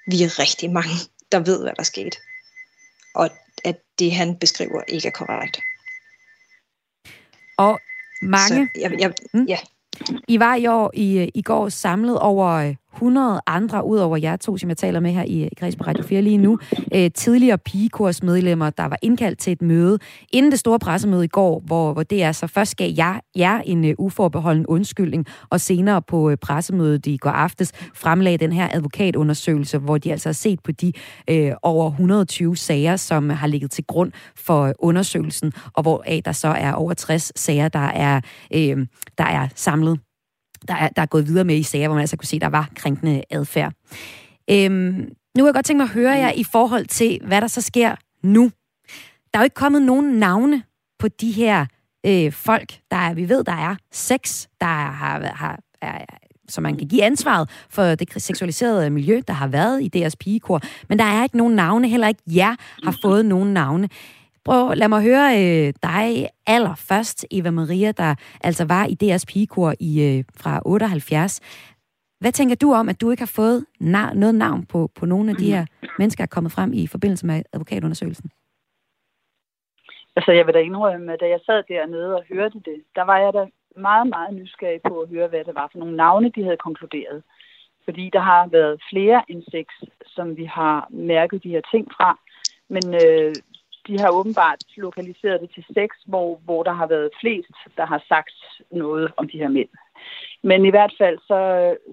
[0.08, 0.96] Vi er rigtig mange,
[1.32, 2.18] der ved, hvad der skete.
[3.16, 3.30] Og
[3.64, 5.60] at det, han beskriver, ikke er korrekt.
[7.58, 7.80] Og
[8.22, 8.70] mange...
[8.74, 9.46] Så jeg, jeg, mm.
[9.46, 9.58] ja.
[10.28, 14.58] I var i år i, i går samlet over 100 andre, ud over jer to,
[14.58, 16.60] som jeg taler med her i Kreds på Radio 4 lige nu,
[16.96, 20.00] øh, tidligere pigekursmedlemmer, der var indkaldt til et møde
[20.34, 23.62] inden det store pressemøde i går, hvor, hvor det er så først gav jer, jer
[23.66, 28.70] en øh, uforbeholden undskyldning, og senere på øh, pressemødet i går aftes fremlagde den her
[28.72, 30.94] advokatundersøgelse, hvor de altså har set på de
[31.30, 36.22] øh, over 120 sager, som har ligget til grund for øh, undersøgelsen, og hvor af
[36.26, 38.22] der så er over 60 sager, der er,
[38.54, 40.00] øh, der er samlet
[40.68, 42.42] der er, der er gået videre med i sager, hvor man altså kunne se, at
[42.42, 43.74] der var krænkende adfærd.
[44.50, 47.48] Øhm, nu vil jeg godt tænke mig at høre jer i forhold til, hvad der
[47.48, 48.52] så sker nu.
[49.34, 50.64] Der er jo ikke kommet nogen navne
[51.00, 51.66] på de her
[52.06, 52.80] øh, folk.
[52.92, 56.06] Der er, vi ved, der er seks, der har, har, er,
[56.50, 60.62] så man kan give ansvaret for det seksualiserede miljø, der har været i deres pigekor.
[60.90, 63.90] Men der er ikke nogen navne, heller ikke jer har fået nogen navne.
[64.46, 69.74] Prøv, lad mig høre øh, dig allerførst, Eva Maria, der altså var i DR's pigekor
[69.80, 71.42] i, øh, fra 78.
[72.20, 75.30] Hvad tænker du om, at du ikke har fået na- noget navn på, på nogle
[75.32, 75.66] af de her
[76.00, 78.30] mennesker, der er kommet frem i forbindelse med advokatundersøgelsen?
[80.16, 83.18] Altså, jeg vil da indrømme, at da jeg sad dernede og hørte det, der var
[83.18, 83.46] jeg da
[83.78, 87.24] meget, meget nysgerrig på at høre, hvad det var for nogle navne, de havde konkluderet.
[87.86, 89.74] Fordi der har været flere end seks,
[90.08, 92.20] som vi har mærket de her ting fra.
[92.70, 93.36] Men øh,
[93.88, 98.04] de har åbenbart lokaliseret det til seks, hvor, hvor der har været flest, der har
[98.08, 98.34] sagt
[98.72, 99.70] noget om de her mænd.
[100.44, 101.40] Men i hvert fald, så,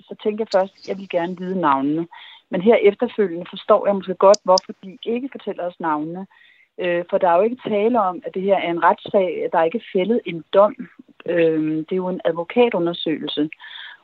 [0.09, 2.07] så tænker jeg først, at jeg vil gerne vide navnene.
[2.51, 6.27] Men her efterfølgende forstår jeg måske godt, hvorfor de ikke fortæller os navnene.
[6.79, 9.59] Øh, for der er jo ikke tale om, at det her er en retssag, der
[9.59, 10.77] er ikke fældet en dom.
[11.27, 13.51] Øh, det er jo en advokatundersøgelse.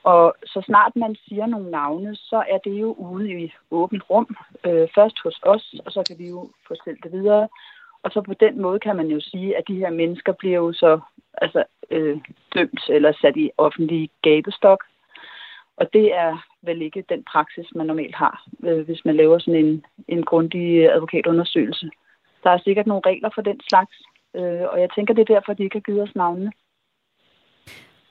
[0.03, 4.37] Og så snart man siger nogle navne, så er det jo ude i åbent rum.
[4.67, 7.49] Øh, først hos os, og så kan vi jo fortælle det videre.
[8.07, 10.73] Og så på den måde kan man jo sige, at de her mennesker bliver jo
[10.73, 11.01] så
[11.35, 12.19] altså, øh,
[12.55, 14.85] dømt eller sat i offentlig gabestok.
[15.77, 19.65] Og det er vel ikke den praksis, man normalt har, øh, hvis man laver sådan
[19.65, 21.91] en, en grundig advokatundersøgelse.
[22.45, 23.97] Der er sikkert nogle regler for den slags,
[24.35, 26.53] øh, og jeg tænker, det er derfor, de ikke har givet os navnene.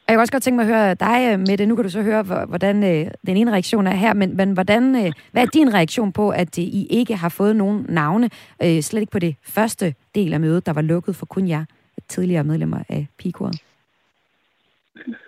[0.07, 1.65] Jeg kan også godt tænke mig at høre dig, øh, Mette.
[1.65, 4.95] Nu kan du så høre, hvordan øh, den ene reaktion er her, men, men hvordan,
[4.95, 8.29] øh, hvad er din reaktion på, at I ikke har fået nogen navne,
[8.61, 11.65] slet ikke på det første del af mødet, der var lukket for kun jer
[12.09, 13.61] tidligere medlemmer af pigekoret?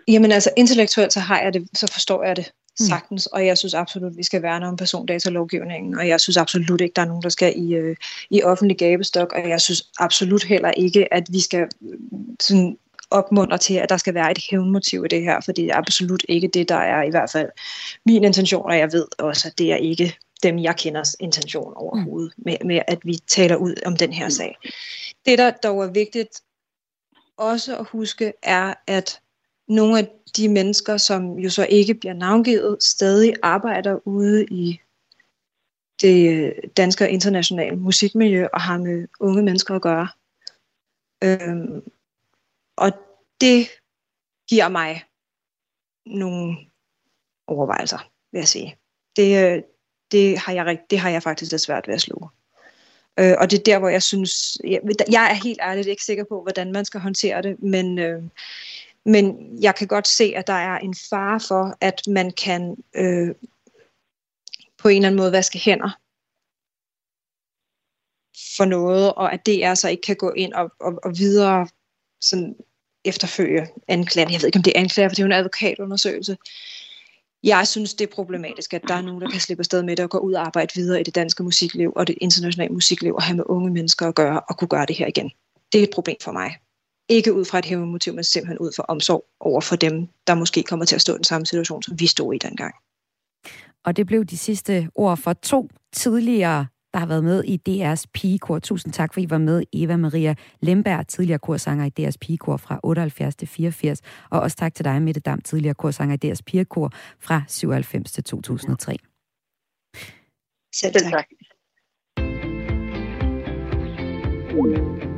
[0.07, 2.85] Jamen altså, intellektuelt så har jeg det, så forstår jeg det mm.
[2.85, 6.81] sagtens, og jeg synes absolut, at vi skal værne om persondatalovgivningen, og jeg synes absolut
[6.81, 7.95] ikke, der er nogen, der skal i, øh,
[8.29, 11.67] i offentlig gabestok, og jeg synes absolut heller ikke, at vi skal
[12.39, 12.77] sådan
[13.11, 16.23] opmunder til, at der skal være et hævnmotiv i det her, for det er absolut
[16.29, 17.49] ikke det, der er i hvert fald
[18.05, 22.33] min intention, og jeg ved også, at det er ikke dem, jeg kenders intention overhovedet,
[22.37, 22.43] mm.
[22.45, 24.57] med, med at vi taler ud om den her sag.
[25.25, 26.41] Det, der dog er vigtigt
[27.37, 29.19] også at huske, er, at
[29.67, 34.79] nogle af de mennesker, som jo så ikke bliver navngivet, stadig arbejder ude i
[36.01, 40.07] det danske og internationale musikmiljø og har med unge mennesker at gøre.
[41.23, 41.83] Øhm,
[42.77, 42.91] og
[43.41, 43.67] det
[44.49, 45.03] giver mig
[46.05, 46.57] nogle
[47.47, 48.77] overvejelser, vil jeg sige.
[49.15, 49.63] Det, øh,
[50.11, 52.29] det, har, jeg, det har jeg faktisk lidt svært ved at sluge.
[53.19, 56.23] Øh, og det er der, hvor jeg synes, jeg, jeg er helt ærligt ikke sikker
[56.29, 58.23] på, hvordan man skal håndtere det, men, øh,
[59.05, 63.35] men jeg kan godt se, at der er en fare for, at man kan øh,
[64.77, 65.99] på en eller anden måde vaske hænder
[68.57, 71.67] for noget, og at det er så ikke kan gå ind og, og, og videre
[72.21, 72.55] sådan
[73.07, 74.29] efterfølge anklager.
[74.31, 76.37] Jeg ved ikke, om det er anklager, for det er jo en advokatundersøgelse.
[77.43, 80.03] Jeg synes, det er problematisk, at der er nogen, der kan slippe afsted med det
[80.03, 83.23] og gå ud og arbejde videre i det danske musikliv og det internationale musikliv og
[83.23, 85.31] have med unge mennesker at gøre og kunne gøre det her igen.
[85.71, 86.57] Det er et problem for mig.
[87.09, 90.63] Ikke ud fra et hævnmotiv, men simpelthen ud fra omsorg over for dem, der måske
[90.63, 92.75] kommer til at stå i den samme situation, som vi stod i dengang.
[93.83, 96.67] Og det blev de sidste ord for to tidligere
[96.97, 98.59] der har været med i DR's pigekor.
[98.59, 99.63] Tusind tak, for I var med.
[99.73, 104.01] Eva Maria Lemberg, tidligere korsanger i DR's pigekor fra 78 til 84.
[104.29, 108.23] Og også tak til dig, Mette Dam, tidligere korsanger i DR's pigekor fra 97 til
[108.23, 108.97] 2003.
[110.75, 111.25] Selv tak.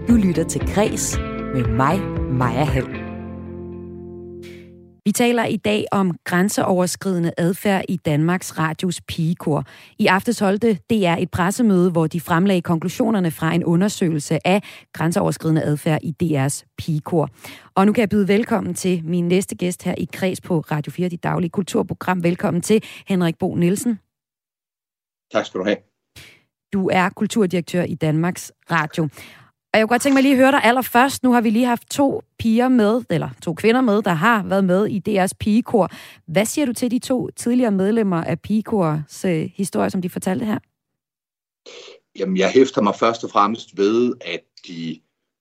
[0.07, 1.17] Du lytter til Græs
[1.53, 1.99] med mig,
[2.31, 3.08] Maja Hall.
[5.09, 9.63] Vi taler i dag om grænseoverskridende adfærd i Danmarks Radios pigekor.
[9.99, 15.63] I aftes holdte DR et pressemøde, hvor de fremlagde konklusionerne fra en undersøgelse af grænseoverskridende
[15.63, 17.29] adfærd i DR's pigekor.
[17.75, 20.91] Og nu kan jeg byde velkommen til min næste gæst her i Kreds på Radio
[20.91, 22.23] 4, dit daglige kulturprogram.
[22.23, 23.99] Velkommen til Henrik Bo Nielsen.
[25.33, 25.77] Tak skal du have.
[26.73, 29.09] Du er kulturdirektør i Danmarks Radio.
[29.73, 31.23] Og jeg kunne godt tænke mig lige at høre dig allerførst.
[31.23, 34.63] Nu har vi lige haft to piger med, eller to kvinder med, der har været
[34.63, 35.89] med i DR's pigekor.
[36.25, 40.45] Hvad siger du til de to tidligere medlemmer af pigekors øh, historie, som de fortalte
[40.45, 40.59] her?
[42.19, 44.99] Jamen, jeg hæfter mig først og fremmest ved, at de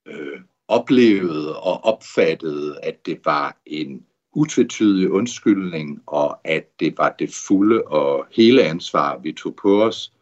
[0.09, 7.35] øh, oplevede og opfattede, at det var en utvetydig undskyldning, og at det var det
[7.49, 10.13] fulde og hele ansvar, vi tog på os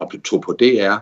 [0.00, 0.96] og tog på DR,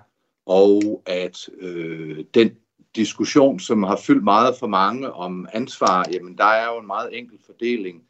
[0.47, 2.51] og at øh, den
[2.97, 7.19] diskussion, som har fyldt meget for mange om ansvar, jamen der er jo en meget
[7.19, 8.03] enkel fordeling.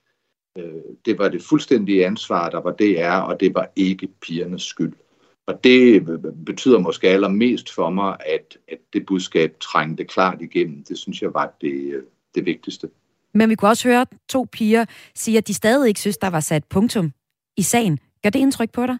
[0.58, 4.92] Øh, det var det fuldstændige ansvar, der var DR, og det var ikke pigernes skyld.
[5.46, 10.84] Og det øh, betyder måske allermest for mig, at, at det budskab trængte klart igennem.
[10.84, 12.02] Det synes jeg var det, øh,
[12.34, 12.88] det vigtigste.
[13.34, 16.40] Men vi kunne også høre to piger sige, at de stadig ikke synes, der var
[16.40, 17.12] sat punktum
[17.56, 17.98] i sagen.
[18.22, 18.98] Gør det indtryk på dig?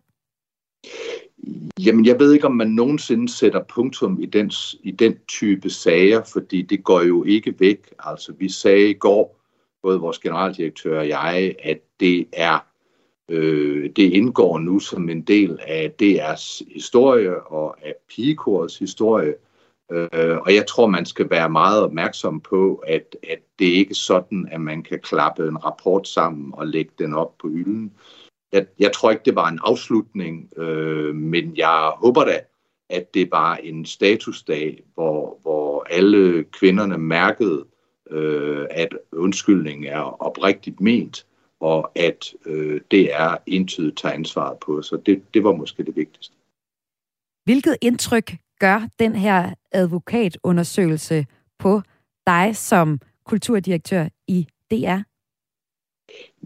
[1.81, 4.53] Jamen, jeg ved ikke, om man nogensinde sætter punktum i den,
[4.83, 7.95] i den type sager, fordi det går jo ikke væk.
[7.99, 9.41] Altså, vi sagde i går,
[9.83, 12.59] både vores generaldirektør og jeg, at det er
[13.29, 19.35] øh, det indgår nu som en del af DR's historie og af pigekorets historie.
[19.93, 23.95] Øh, og jeg tror, man skal være meget opmærksom på, at, at det ikke er
[23.95, 27.93] sådan, at man kan klappe en rapport sammen og lægge den op på hylden
[28.55, 32.41] jeg, jeg tror ikke, det var en afslutning, øh, men jeg håber da,
[32.91, 37.65] at det var en statusdag, hvor, hvor alle kvinderne mærkede,
[38.11, 41.27] øh, at undskyldningen er oprigtigt ment,
[41.61, 44.83] og at øh, det er entydigt tager ansvaret på.
[44.83, 46.35] Så det, det var måske det vigtigste.
[47.45, 51.27] Hvilket indtryk gør den her advokatundersøgelse
[51.59, 51.83] på
[52.27, 55.14] dig som kulturdirektør i DR?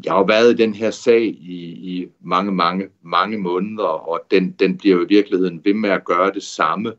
[0.04, 4.20] Jeg har jo været i den her sag i, i mange, mange, mange måneder, og
[4.30, 6.92] den, den bliver jo i virkeligheden ved med at gøre det samme,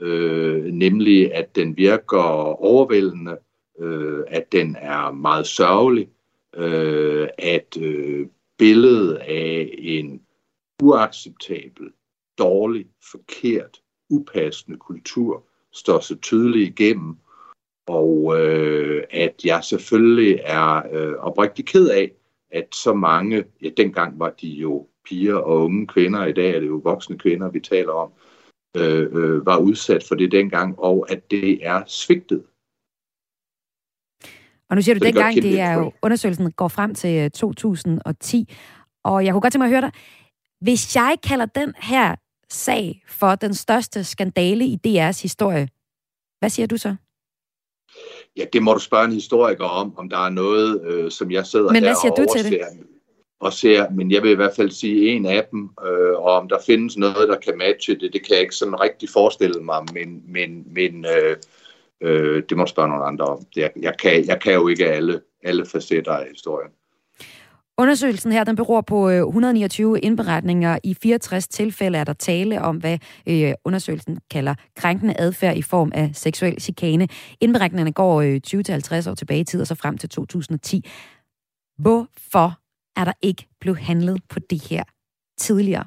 [0.00, 2.18] øh, nemlig at den virker
[2.62, 3.38] overvældende,
[3.78, 6.08] øh, at den er meget sørgelig,
[6.56, 8.26] øh, at øh,
[8.58, 10.20] billedet af en
[10.82, 11.90] uacceptabel,
[12.38, 17.16] dårlig, forkert, upassende kultur står så tydeligt igennem,
[17.86, 22.12] og øh, at jeg selvfølgelig er øh, oprigtig ked af,
[22.50, 26.60] at så mange, ja dengang var de jo piger og unge kvinder, i dag er
[26.60, 28.12] det jo voksne kvinder, vi taler om,
[28.76, 32.44] øh, øh, var udsat for det dengang, og at det er svigtet.
[34.70, 38.56] Og nu siger du, det dengang, det er jo, undersøgelsen går frem til 2010, øh,
[39.04, 39.92] og jeg kunne godt tænke mig at høre dig,
[40.60, 42.16] hvis jeg kalder den her
[42.48, 45.68] sag for den største skandale i DR's historie,
[46.38, 46.96] hvad siger du så?
[48.36, 51.46] Ja, det må du spørge en historiker om, om der er noget, øh, som jeg
[51.46, 52.60] sidder Men hvad siger du til det?
[53.40, 56.48] og ser, men jeg vil i hvert fald sige en af dem, øh, og om
[56.48, 59.84] der findes noget, der kan matche det, det kan jeg ikke sådan rigtig forestille mig,
[59.92, 61.36] men, men, men øh,
[62.00, 63.46] øh, det må spørge nogle andre om.
[63.56, 66.70] Jeg, jeg, kan, jeg kan jo ikke alle, alle facetter af historien.
[67.78, 70.78] Undersøgelsen her den beror på øh, 129 indberetninger.
[70.84, 75.92] I 64 tilfælde er der tale om, hvad øh, undersøgelsen kalder krænkende adfærd i form
[75.94, 77.08] af seksuel chikane.
[77.40, 80.84] Indberetningerne går øh, 20-50 år tilbage i tid og så frem til 2010.
[81.78, 82.60] Hvorfor
[82.96, 84.84] er der ikke blevet handlet på det her
[85.38, 85.84] tidligere?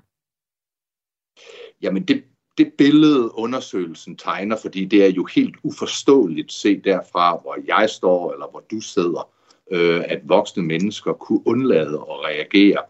[1.82, 2.24] Jamen det,
[2.58, 8.34] det billede undersøgelsen tegner, fordi det er jo helt uforståeligt set derfra, hvor jeg står
[8.34, 9.39] eller hvor du sidder,
[9.72, 12.84] øh, at voksne mennesker kunne undlade at reagere,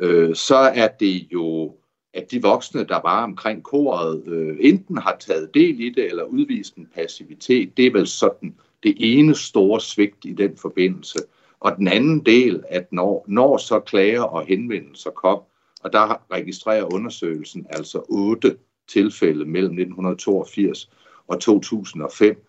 [0.00, 1.74] øh, så er det jo,
[2.14, 6.24] at de voksne, der var omkring koret, øh, enten har taget del i det eller
[6.24, 7.76] udvist en passivitet.
[7.76, 11.18] Det er vel sådan det ene store svigt i den forbindelse.
[11.60, 15.40] Og den anden del, at når, når så klager og henvendelser kom,
[15.82, 18.56] og der registrerer undersøgelsen altså otte
[18.88, 20.90] tilfælde mellem 1982
[21.28, 22.47] og 2005,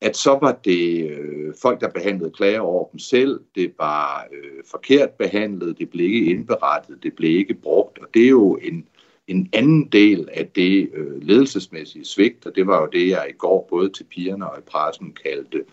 [0.00, 4.62] at så var det øh, folk, der behandlede klager over dem selv, det var øh,
[4.70, 8.88] forkert behandlet, det blev ikke indberettet, det blev ikke brugt, og det er jo en,
[9.26, 13.32] en anden del af det øh, ledelsesmæssige svigt, og det var jo det, jeg i
[13.38, 15.64] går både til pigerne og i pressen kaldte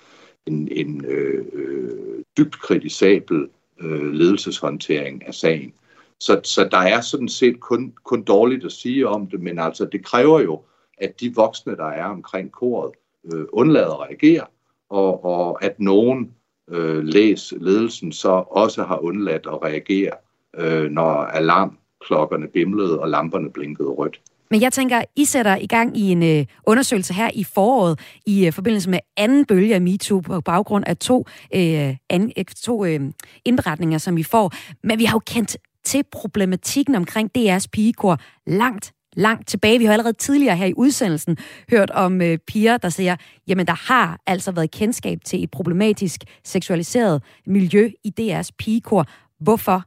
[0.45, 3.49] en, en øh, øh, dybt kritisabel
[3.80, 5.73] øh, ledelseshåndtering af sagen.
[6.19, 9.86] Så, så der er sådan set kun, kun dårligt at sige om det, men altså
[9.86, 10.61] det kræver jo,
[10.97, 12.91] at de voksne, der er omkring koret,
[13.34, 14.45] øh, undlader at reagere,
[14.89, 16.32] og, og at nogen
[16.70, 20.11] øh, læs ledelsen så også har undladt at reagere,
[20.57, 24.22] øh, når alarmklokkerne bimlede og lamperne blinkede rødt.
[24.51, 28.45] Men jeg tænker, I sætter i gang i en øh, undersøgelse her i foråret i
[28.45, 32.86] øh, forbindelse med anden bølge af MeToo på baggrund af to, øh, an, øh, to
[32.86, 32.99] øh,
[33.45, 34.53] indberetninger, som vi får.
[34.84, 39.80] Men vi har jo kendt til problematikken omkring DR's pigekor langt langt tilbage.
[39.80, 41.38] Vi har allerede tidligere her i udsendelsen
[41.72, 43.15] hørt om øh, piger, der siger,
[43.47, 49.05] jamen der har altså været kendskab til et problematisk seksualiseret miljø i DR's pigekor.
[49.39, 49.84] Hvorfor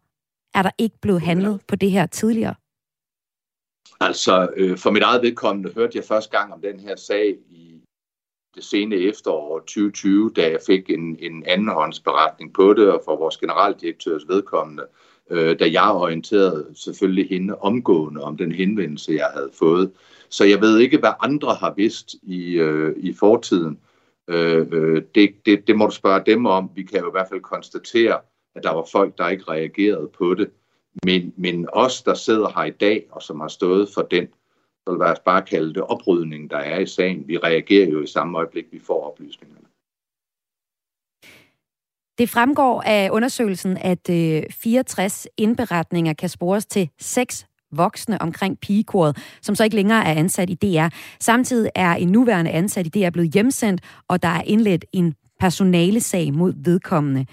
[0.54, 2.54] er der ikke blevet handlet på det her tidligere?
[4.00, 7.80] Altså, øh, for mit eget vedkommende hørte jeg første gang om den her sag i
[8.54, 13.36] det sene efterår 2020, da jeg fik en, en andenhåndsberetning på det, og for vores
[13.36, 19.50] generaldirektørs vedkommende, øh, øh, da jeg orienterede selvfølgelig hende omgående om den henvendelse, jeg havde
[19.58, 19.90] fået.
[20.28, 23.78] Så jeg ved ikke, hvad andre har vidst i, øh, i fortiden.
[24.28, 26.70] Øh, øh, det, det, det må du spørge dem om.
[26.74, 28.18] Vi kan jo i hvert fald konstatere,
[28.54, 30.50] at der var folk, der ikke reagerede på det.
[31.04, 34.28] Men, men os, der sidder her i dag, og som har stået for den,
[34.86, 38.06] så vil jeg bare kalde det oprydning, der er i sagen, vi reagerer jo i
[38.06, 39.59] samme øjeblik, vi får oplysninger.
[42.20, 49.16] Det fremgår af undersøgelsen, at øh, 64 indberetninger kan spores til seks voksne omkring pigekoret,
[49.42, 50.88] som så ikke længere er ansat i DR.
[51.20, 56.34] Samtidig er en nuværende ansat i DR blevet hjemsendt, og der er indledt en personalesag
[56.34, 57.26] mod vedkommende.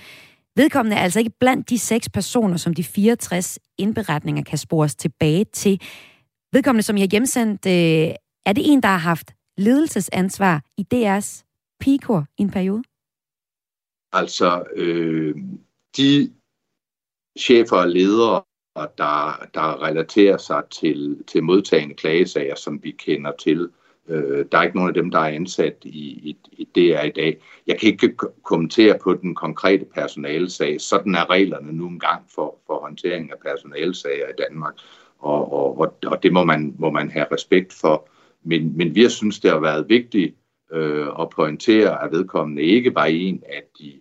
[0.55, 5.45] Vedkommende er altså ikke blandt de seks personer, som de 64 indberetninger kan spores tilbage
[5.53, 5.81] til.
[6.53, 8.15] Vedkommende, som jeg har hjemsendt, øh,
[8.45, 11.43] er det en, der har haft ledelsesansvar i DR's
[11.79, 12.83] pigekor i en periode?
[14.12, 15.36] Altså, øh,
[15.97, 16.34] de
[17.39, 18.41] chefer og ledere,
[18.76, 23.70] der, der relaterer sig til, til modtagende klagesager, som vi kender til,
[24.08, 25.99] øh, der er ikke nogen af dem, der er ansat i,
[26.30, 27.41] i, i DR i dag.
[27.68, 30.82] Jeg kan ikke kommentere på den konkrete personalesag.
[30.82, 34.74] Sådan er reglerne nu engang for, for håndtering af personalesager i Danmark,
[35.20, 38.10] og, og, og det må man, må man have respekt for.
[38.43, 40.36] Men, men vi har synes, det har været vigtigt
[40.72, 43.93] øh, at pointere, at vedkommende ikke var en af de,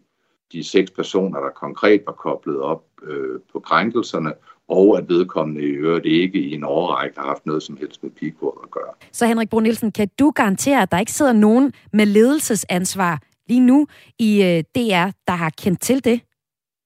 [0.53, 4.33] de seks personer, der konkret var koblet op øh, på krænkelserne,
[4.69, 8.11] og at vedkommende i øvrigt ikke i en overrække har haft noget som helst med
[8.11, 8.93] pigekort at gøre.
[9.12, 13.61] Så Henrik Brun Nielsen, kan du garantere, at der ikke sidder nogen med ledelsesansvar lige
[13.61, 13.87] nu
[14.19, 16.21] i øh, DR, der har kendt til det,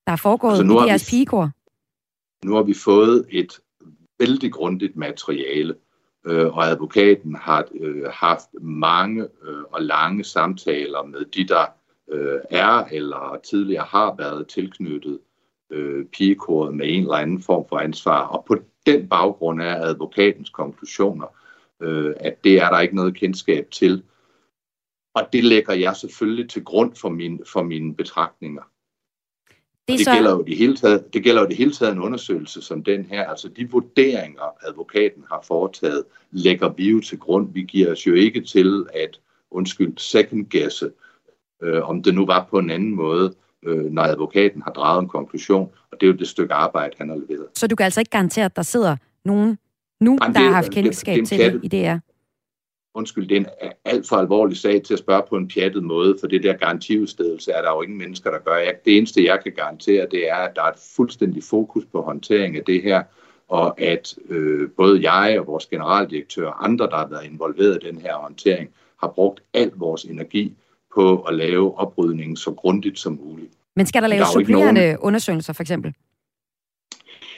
[0.07, 1.51] der er foregået altså, i deres pigekor?
[2.45, 3.59] Nu har vi fået et
[4.19, 5.75] vældig grundigt materiale,
[6.25, 11.65] øh, og advokaten har øh, haft mange øh, og lange samtaler med de, der
[12.11, 15.19] øh, er eller tidligere har været tilknyttet
[15.69, 18.27] øh, pigekoret med en eller anden form for ansvar.
[18.27, 18.55] Og på
[18.85, 21.27] den baggrund er advokatens konklusioner,
[21.79, 24.03] øh, at det er der ikke noget kendskab til.
[25.13, 28.61] Og det lægger jeg selvfølgelig til grund for, min, for mine betragtninger.
[29.91, 30.13] Det, det, så...
[30.13, 33.05] gælder jo det, hele taget, det gælder jo det hele taget en undersøgelse som den
[33.05, 33.23] her.
[33.23, 37.53] Altså de vurderinger, advokaten har foretaget, lægger vi jo til grund.
[37.53, 39.19] Vi giver os jo ikke til at,
[39.51, 40.91] undskyld, second guesse,
[41.63, 43.33] øh, om det nu var på en anden måde.
[43.65, 47.09] øh, når advokaten har draget en konklusion, og det er jo det stykke arbejde, han
[47.09, 47.47] har leveret.
[47.55, 49.57] Så du kan altså ikke garantere, at der sidder nogen
[49.99, 52.10] nu, Jamen, der har haft kendskab det, det, det til det i DR?
[52.93, 53.47] Undskyld, det er en
[53.85, 57.51] alt for alvorlig sag til at spørge på en pjattet måde, for det der garantiudstedelse
[57.51, 58.71] er der jo ingen mennesker, der gør.
[58.85, 62.57] Det eneste, jeg kan garantere, det er, at der er et fuldstændig fokus på håndtering
[62.57, 63.03] af det her,
[63.47, 67.87] og at øh, både jeg og vores generaldirektør og andre, der har været involveret i
[67.87, 68.69] den her håndtering,
[68.99, 70.53] har brugt al vores energi
[70.95, 73.51] på at lave oprydningen så grundigt som muligt.
[73.75, 74.97] Men skal der laves supplerende nogen...
[74.97, 75.93] undersøgelser, for eksempel?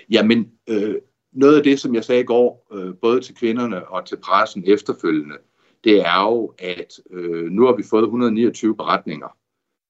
[0.09, 0.95] Jamen, øh,
[1.33, 4.63] noget af det, som jeg sagde i går, øh, både til kvinderne og til pressen
[4.67, 5.37] efterfølgende,
[5.83, 9.37] det er jo, at øh, nu har vi fået 129 beretninger.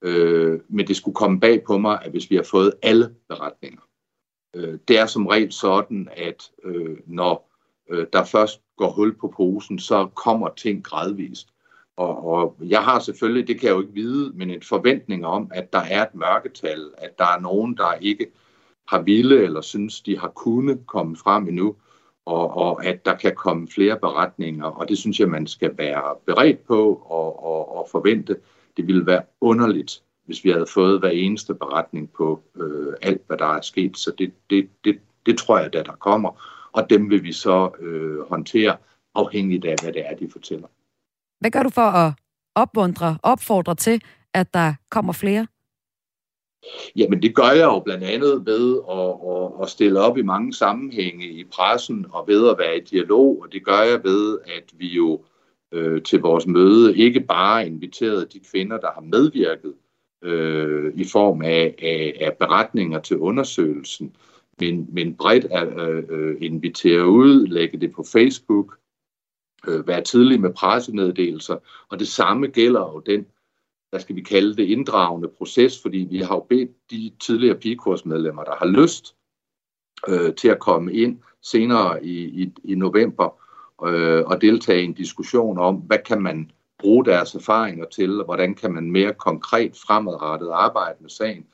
[0.02, 3.82] Øh, men det skulle komme bag på mig, at hvis vi har fået alle beretninger.
[4.56, 7.52] Øh, det er som regel sådan, at øh, når
[7.89, 11.48] øh, der først går hul på posen, så kommer ting gradvist.
[11.98, 15.52] Og, og jeg har selvfølgelig, det kan jeg jo ikke vide, men en forventning om,
[15.54, 18.28] at der er et mørketal, at der er nogen, der ikke
[18.88, 21.76] har ville eller synes, de har kunne komme frem endnu,
[22.26, 26.16] og, og at der kan komme flere beretninger, og det synes jeg, man skal være
[26.26, 28.38] beredt på og, og, og forvente.
[28.78, 33.38] Det ville være underligt, hvis vi havde fået hver eneste beretning på øh, alt, hvad
[33.38, 33.98] der er sket.
[33.98, 36.32] Så det, det, det, det tror jeg, at der kommer,
[36.72, 38.78] og dem vil vi så øh, håndtere
[39.16, 40.68] afhængigt af, hvad det er, de fortæller.
[41.40, 42.14] Hvad gør du for at
[42.56, 44.02] opmuntre, opfordre til,
[44.34, 45.48] at der kommer flere?
[46.95, 50.53] Jamen det gør jeg jo blandt andet ved at, at, at stille op i mange
[50.53, 54.64] sammenhænge i pressen og ved at være i dialog, og det gør jeg ved, at
[54.74, 55.22] vi jo
[55.72, 59.74] øh, til vores møde ikke bare inviterede de kvinder, der har medvirket
[60.24, 64.16] øh, i form af, af, af beretninger til undersøgelsen,
[64.59, 68.78] men, men bredt at øh, invitere ud, lægge det på Facebook,
[69.68, 71.57] øh, være tidlig med pressemeddelelser,
[71.89, 73.26] og det samme gælder jo den
[73.94, 78.44] hvad skal vi kalde det, inddragende proces, fordi vi har jo bedt de tidligere pigekursmedlemmer,
[78.44, 79.16] der har lyst
[80.08, 83.39] øh, til at komme ind senere i, i, i november
[83.86, 88.26] øh, og deltage i en diskussion om, hvad kan man bruge deres erfaringer til, og
[88.26, 91.46] hvordan kan man mere konkret fremadrettet arbejde med sagen.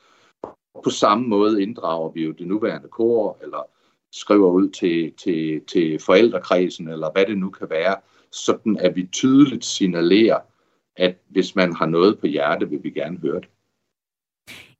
[0.83, 3.69] På samme måde inddrager vi jo det nuværende kor, eller
[4.11, 7.95] skriver ud til, til, til forældrekredsen, eller hvad det nu kan være,
[8.31, 10.39] sådan at vi tydeligt signalerer,
[10.99, 13.49] at hvis man har noget på hjerte, vil vi gerne høre det.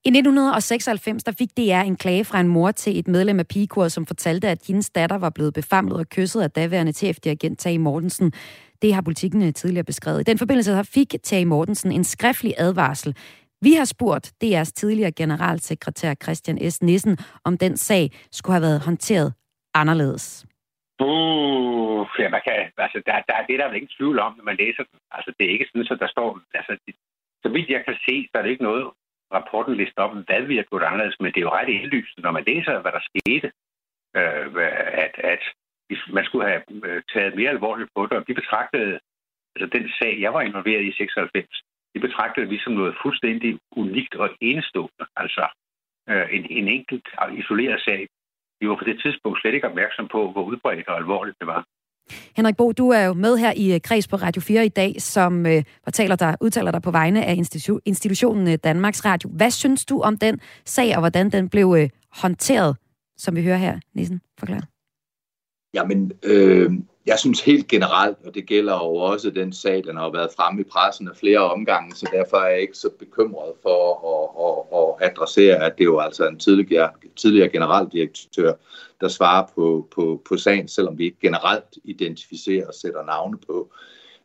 [0.06, 3.92] I 1996 der fik DR en klage fra en mor til et medlem af pigekoret,
[3.92, 8.34] som fortalte, at hendes datter var blevet befamlet og kysset af daværende TF-dirigent Tage Mortensen.
[8.82, 10.20] Det har politikken øh, tidligere beskrevet.
[10.20, 13.16] I den forbindelse fik Tage Mortensen en skriftlig advarsel.
[13.62, 16.82] Vi har spurgt DR's tidligere generalsekretær Christian S.
[16.82, 19.34] Nissen, om den sag skulle have været håndteret
[19.74, 20.46] anderledes.
[21.08, 24.44] Uh, ja, man kan, altså, der, der, det er der vel ingen tvivl om, når
[24.44, 25.00] man læser den.
[25.12, 26.40] Altså, det er ikke sådan, at der står...
[26.54, 26.96] Altså, det,
[27.44, 28.92] så vidt jeg kan se, så er det ikke noget,
[29.34, 32.32] rapporten lister op, hvad vi har gjort anderledes, men det er jo ret indlysende, når
[32.32, 33.52] man læser, hvad der skete,
[34.18, 34.48] øh,
[35.06, 35.44] at, at
[36.16, 39.00] man skulle have øh, taget mere alvorligt på det, og de betragtede,
[39.56, 41.64] altså den sag, jeg var involveret i 96,
[41.96, 45.46] de betragtede vi som noget fuldstændig unikt og enestående, altså
[46.10, 48.08] øh, en, en enkelt isoleret sag,
[48.60, 51.62] vi var på det tidspunkt slet ikke opmærksom på, hvor udbredt og alvorligt det var.
[52.38, 55.02] Henrik Bo, du er jo med her i øh, Kreds på Radio 4 i dag,
[55.02, 59.30] som øh, fortæller dig, udtaler dig på vegne af institu- institutionen øh, Danmarks Radio.
[59.30, 61.90] Hvad synes du om den sag, og hvordan den blev øh,
[62.22, 62.78] håndteret,
[63.18, 64.22] som vi hører her, Nissen?
[64.40, 64.64] Forklar.
[65.74, 66.72] Jamen, øh,
[67.10, 70.62] jeg synes helt generelt, og det gælder jo også den sag, den har været fremme
[70.62, 73.80] i pressen af flere omgange, så derfor er jeg ikke så bekymret for
[74.14, 78.54] at, at, at adressere, at det er jo altså en tidligere, tidligere generaldirektør,
[79.02, 83.72] der svarer på, på, på sagen, selvom vi ikke generelt identificerer og sætter navne på.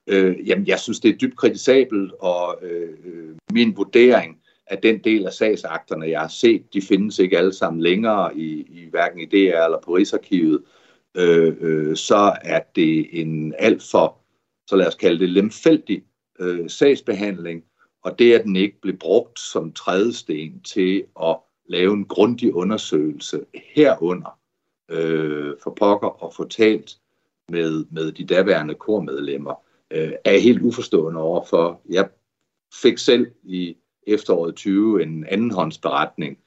[0.07, 2.89] Øh, jamen, jeg synes, det er dybt kritisabelt, og øh,
[3.53, 7.82] min vurdering af den del af sagsakterne, jeg har set, de findes ikke alle sammen
[7.82, 10.84] længere i, i hverken i DR eller på Rigsarkivet øh,
[11.16, 14.18] Øh, øh, så er det en alt for,
[14.66, 16.04] så lad os kalde det lemfældig
[16.40, 17.64] øh, sagsbehandling,
[18.02, 21.36] og det at den ikke blev brugt som trædesten til at
[21.68, 23.44] lave en grundig undersøgelse
[23.74, 24.38] herunder
[24.90, 26.96] øh, for pokker og fortalt
[27.48, 29.54] med, med de daværende kormedlemmer,
[29.90, 31.80] øh, er helt uforstående overfor.
[31.90, 32.08] Jeg
[32.82, 36.38] fik selv i efteråret 20 en andenhåndsberetning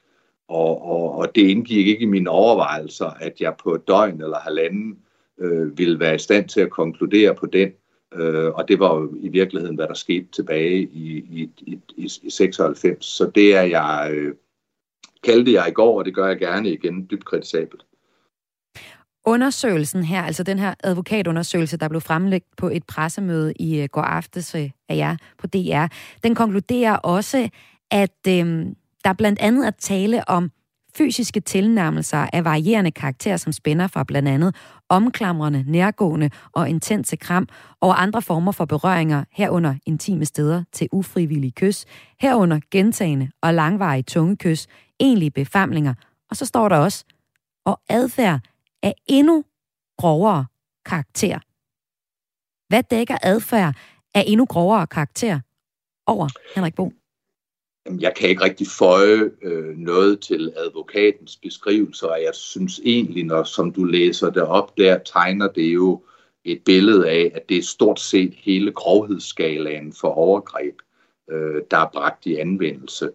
[0.48, 4.38] og, og, og det indgik ikke i mine overvejelser, at jeg på et døgn eller
[4.38, 4.98] halvanden
[5.38, 7.72] øh, ville være i stand til at konkludere på den.
[8.14, 12.10] Øh, og det var jo i virkeligheden, hvad der skete tilbage i, i, i, i,
[12.22, 13.06] i 96.
[13.06, 14.34] Så det er jeg, øh,
[15.22, 17.84] kaldte jeg i går, og det gør jeg gerne igen, dybt kritisabelt.
[19.26, 24.02] Undersøgelsen her, altså den her advokatundersøgelse, der blev fremlagt på et pressemøde i øh, går
[24.02, 25.86] aftes øh, af jer på DR,
[26.22, 27.48] den konkluderer også,
[27.90, 28.66] at øh,
[29.08, 30.50] der er blandt andet at tale om
[30.96, 34.56] fysiske tilnærmelser af varierende karakter, som spænder fra blandt andet
[34.88, 37.48] omklamrende, nærgående og intense kram,
[37.80, 41.84] og andre former for berøringer herunder intime steder til ufrivillige kys,
[42.20, 44.66] herunder gentagende og langvarige tungekys,
[45.00, 45.94] egentlige befamlinger,
[46.30, 47.04] og så står der også,
[47.64, 48.40] og adfærd
[48.82, 49.44] af endnu
[49.98, 50.46] grovere
[50.84, 51.38] karakter.
[52.68, 53.74] Hvad dækker adfærd
[54.14, 55.40] af endnu grovere karakter
[56.06, 56.92] over, Henrik Bo?
[58.00, 63.42] Jeg kan ikke rigtig føje øh, noget til advokatens beskrivelse, og jeg synes egentlig, når
[63.42, 66.02] som du læser det op, der tegner det jo
[66.44, 70.74] et billede af, at det er stort set hele grovhedsskalaen for overgreb,
[71.30, 73.10] øh, der er bragt i anvendelse.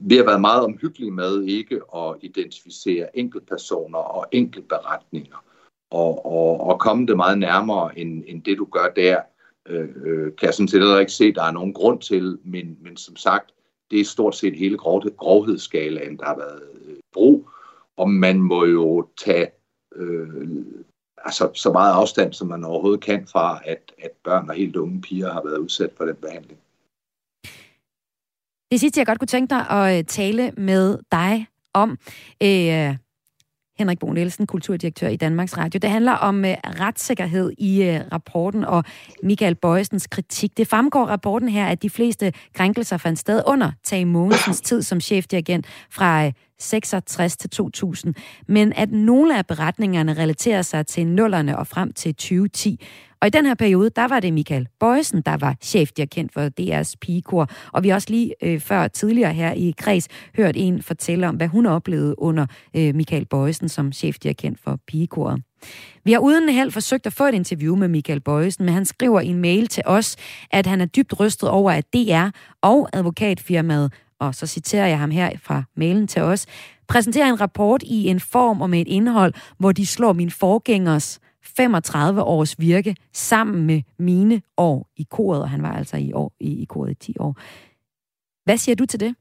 [0.00, 5.44] Vi har været meget omhyggelige med ikke at identificere enkeltpersoner og enkeltberetninger,
[5.90, 9.20] og, og, og komme det meget nærmere, end, end det du gør der,
[9.68, 12.38] øh, øh kan jeg sådan set heller ikke se, at der er nogen grund til,
[12.44, 13.52] men, men som sagt,
[13.92, 17.48] det er stort set hele grov, grovhedsskalaen, der har været øh, brug,
[17.96, 19.50] og man må jo tage
[19.96, 20.64] øh,
[21.24, 25.00] altså, så meget afstand, som man overhovedet kan fra, at, at børn og helt unge
[25.00, 26.60] piger har været udsat for den behandling.
[28.70, 31.90] Det sidste, jeg godt kunne tænke dig at øh, tale med dig om,
[32.42, 32.96] øh,
[33.78, 35.78] Henrik Bo Nielsen, kulturdirektør i Danmarks Radio.
[35.78, 38.84] Det handler om øh, retssikkerhed i øh, rapporten og
[39.22, 40.56] Michael Bøjsens kritik.
[40.56, 45.00] Det fremgår rapporten her, at de fleste krænkelser fandt sted under Tage Mogensens tid som
[45.00, 46.32] chefdirigent fra øh,
[46.62, 48.14] 66 til 2000,
[48.48, 52.80] men at nogle af beretningerne relaterer sig til nullerne og frem til 2010.
[53.22, 56.94] Og i den her periode, der var det Michael Bøjsen, der var chefdirigent for DR's
[57.00, 57.50] pigekor.
[57.72, 61.36] Og vi har også lige øh, før tidligere her i Kreds hørt en fortælle om,
[61.36, 62.46] hvad hun oplevede under
[62.76, 65.42] øh, Michael Bøjsen som chefdirigent for pigekoret.
[66.04, 69.20] Vi har uden held forsøgt at få et interview med Michael Bøjsen, men han skriver
[69.20, 70.16] i en mail til os,
[70.50, 72.28] at han er dybt rystet over, at DR
[72.62, 73.92] og advokatfirmaet
[74.26, 76.46] og så citerer jeg ham her fra mailen til os,
[76.88, 81.20] præsenterer en rapport i en form og med et indhold, hvor de slår min forgængers
[81.42, 86.32] 35 års virke sammen med mine år i koret, og han var altså i, år,
[86.40, 87.36] i, i koret i 10 år.
[88.44, 89.14] Hvad siger du til det?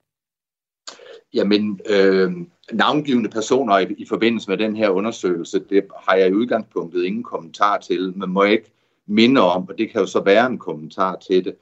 [1.33, 2.31] Jamen, øh,
[2.73, 7.23] navngivende personer i, i forbindelse med den her undersøgelse, det har jeg i udgangspunktet ingen
[7.23, 8.71] kommentar til, men må ikke
[9.07, 11.55] minde om, og det kan jo så være en kommentar til det,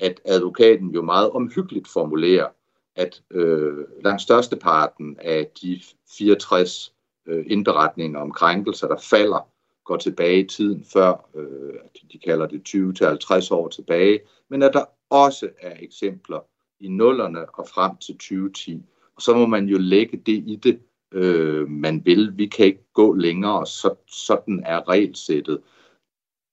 [0.00, 2.46] at advokaten jo meget omhyggeligt formulerer,
[2.96, 5.80] at øh, langt størsteparten af de
[6.18, 6.94] 64
[7.26, 9.48] øh, indberetninger om krænkelser, der falder,
[9.84, 11.74] går tilbage i tiden før, øh,
[12.12, 14.20] de kalder det 20-50 år tilbage,
[14.50, 16.40] men at der også er eksempler
[16.80, 18.82] i nullerne og frem til 2010.
[19.16, 20.80] Og så må man jo lægge det i det,
[21.12, 22.38] øh, man vil.
[22.38, 25.60] Vi kan ikke gå længere, så, sådan er regelsættet.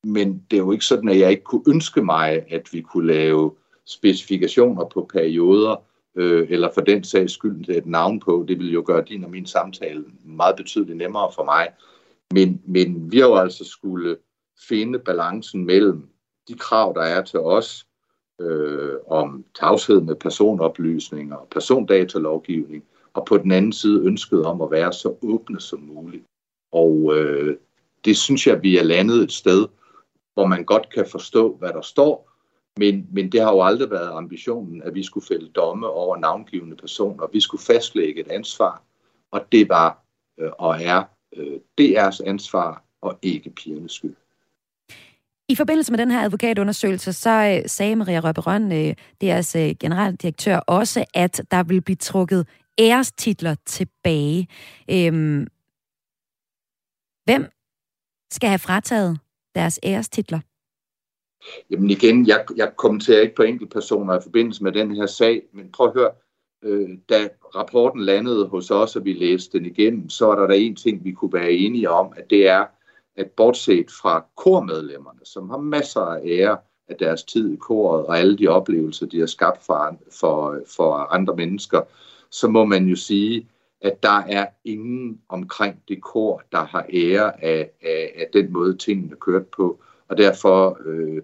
[0.03, 3.07] Men det er jo ikke sådan, at jeg ikke kunne ønske mig, at vi kunne
[3.07, 5.83] lave specifikationer på perioder,
[6.19, 8.45] øh, eller for den sags skyld et navn på.
[8.47, 11.67] Det vil jo gøre din og min samtale meget betydeligt nemmere for mig.
[12.33, 14.17] Men, men vi har jo altså skulle
[14.67, 16.09] finde balancen mellem
[16.47, 17.87] de krav, der er til os
[18.41, 24.71] øh, om tavshed med personoplysninger og persondatalovgivning, og på den anden side ønsket om at
[24.71, 26.23] være så åbne som muligt.
[26.71, 27.57] Og øh,
[28.05, 29.67] det synes jeg, vi er landet et sted,
[30.33, 32.28] hvor man godt kan forstå, hvad der står,
[32.79, 36.75] men, men det har jo aldrig været ambitionen, at vi skulle fælde domme over navngivende
[36.75, 37.27] personer.
[37.33, 38.83] Vi skulle fastlægge et ansvar,
[39.31, 40.03] og det var
[40.39, 41.03] øh, og er
[41.35, 44.15] øh, DR's ansvar og ikke pigernes skyld.
[45.49, 50.57] I forbindelse med den her advokatundersøgelse, så øh, sagde Maria Røberøn, øh, deres øh, generaldirektør,
[50.57, 52.47] også, at der vil blive trukket
[52.79, 54.47] ærestitler tilbage.
[54.91, 55.47] Øhm,
[57.25, 57.51] hvem
[58.31, 59.19] skal have frataget
[59.55, 60.39] deres ærestitler?
[61.69, 65.71] Jamen igen, jeg, jeg kommenterer ikke på enkeltpersoner i forbindelse med den her sag, men
[65.71, 66.11] prøv at høre,
[66.63, 70.53] øh, da rapporten landede hos os, og vi læste den igennem, så var der der
[70.53, 72.65] en ting, vi kunne være enige om, at det er,
[73.15, 78.19] at bortset fra kormedlemmerne, som har masser af ære af deres tid i koret og
[78.19, 81.81] alle de oplevelser, de har skabt for, for, for andre mennesker,
[82.29, 83.47] så må man jo sige,
[83.81, 88.77] at der er ingen omkring det kor, der har ære af, af, af den måde,
[88.77, 89.79] tingene kørt på.
[90.09, 91.21] Og derfor øh,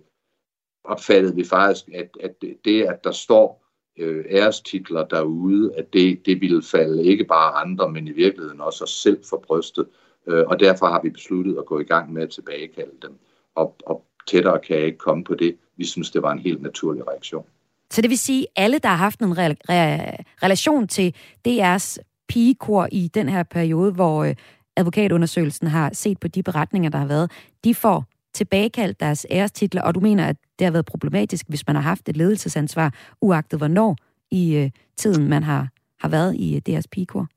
[0.84, 3.66] opfattede vi faktisk, at, at det, at der står
[3.98, 8.84] øh, ærestitler derude, at det, det ville falde ikke bare andre, men i virkeligheden også
[8.84, 9.88] os selv for brystet.
[10.28, 13.20] Øh, og derfor har vi besluttet at gå i gang med at tilbagekalde dem.
[13.56, 15.58] Og, og tættere kan jeg ikke komme på det.
[15.78, 17.46] Vi synes, det var en helt naturlig reaktion.
[17.92, 21.16] Så det vil sige, at alle, der har haft en re- re- relation til
[21.48, 24.36] DR's pigekor i den her periode, hvor øh,
[24.76, 27.32] advokatundersøgelsen har set på de beretninger, der har været,
[27.64, 28.04] de får
[28.36, 32.10] tilbagekaldt deres ærestitler, og du mener, at det har været problematisk, hvis man har haft
[32.10, 33.98] et ledelsesansvar, uagtet hvornår
[34.32, 35.68] i øh, tiden man har
[36.00, 37.28] har været i øh, deres pigekor?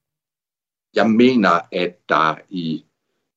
[0.95, 2.85] Jeg mener, at der i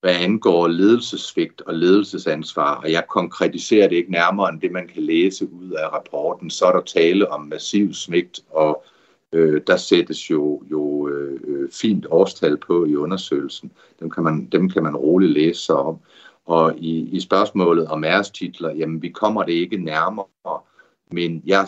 [0.01, 5.03] hvad angår ledelsesvigt og ledelsesansvar, og jeg konkretiserer det ikke nærmere end det, man kan
[5.03, 8.83] læse ud af rapporten, så er der tale om massiv svigt, og
[9.33, 13.71] øh, der sættes jo, jo øh, øh fint årstal på i undersøgelsen.
[13.99, 15.99] Dem kan man, dem kan man roligt læse sig om.
[16.45, 20.59] Og i, i spørgsmålet om ærestitler, jamen vi kommer det ikke nærmere,
[21.11, 21.67] men jeg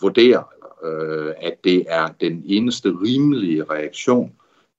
[0.00, 0.42] vurderer,
[0.84, 4.32] øh, at det er den eneste rimelige reaktion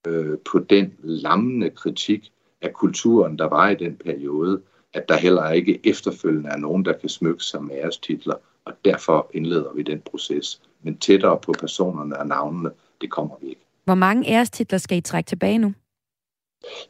[0.08, 4.62] øh, på den lammende kritik af kulturen, der var i den periode,
[4.94, 9.32] at der heller ikke efterfølgende er nogen, der kan smykke sig med ærestitler, og derfor
[9.34, 10.62] indleder vi den proces.
[10.84, 13.62] Men tættere på personerne og navnene, det kommer vi ikke.
[13.86, 15.74] Hvor mange ærestitler skal I trække tilbage nu?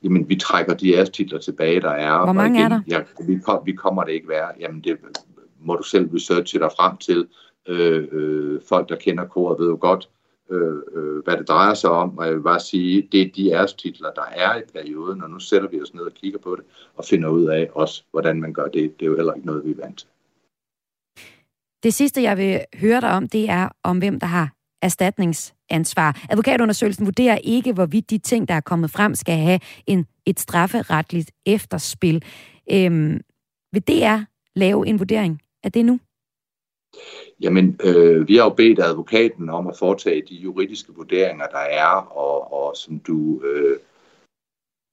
[0.03, 2.23] Jamen, vi trækker de ærestitler tilbage, der er.
[2.23, 2.81] Hvor mange igen, er der?
[2.87, 4.51] Ja, vi, vi kommer det ikke være.
[4.59, 4.97] Jamen, det
[5.59, 7.27] må du selv researche dig frem til.
[7.67, 10.09] Øh, øh, folk, der kender koret, ved jo godt,
[10.49, 12.17] øh, øh, hvad det drejer sig om.
[12.17, 15.39] Og jeg vil bare sige, det er de ærestitler, der er i perioden, og nu
[15.39, 16.63] sætter vi os ned og kigger på det,
[16.95, 18.99] og finder ud af også, hvordan man gør det.
[18.99, 20.07] Det er jo heller ikke noget, vi er vant til.
[21.83, 26.25] Det sidste, jeg vil høre dig om, det er om, hvem der har erstatningsansvar.
[26.29, 31.31] Advokatundersøgelsen vurderer ikke, hvorvidt de ting, der er kommet frem, skal have en, et strafferetligt
[31.45, 32.23] efterspil.
[32.71, 33.21] Øhm,
[33.71, 34.19] vil DR
[34.55, 35.99] lave en vurdering af det nu?
[37.41, 42.17] Jamen, øh, vi har jo bedt advokaten om at foretage de juridiske vurderinger, der er,
[42.17, 43.77] og, og som du øh,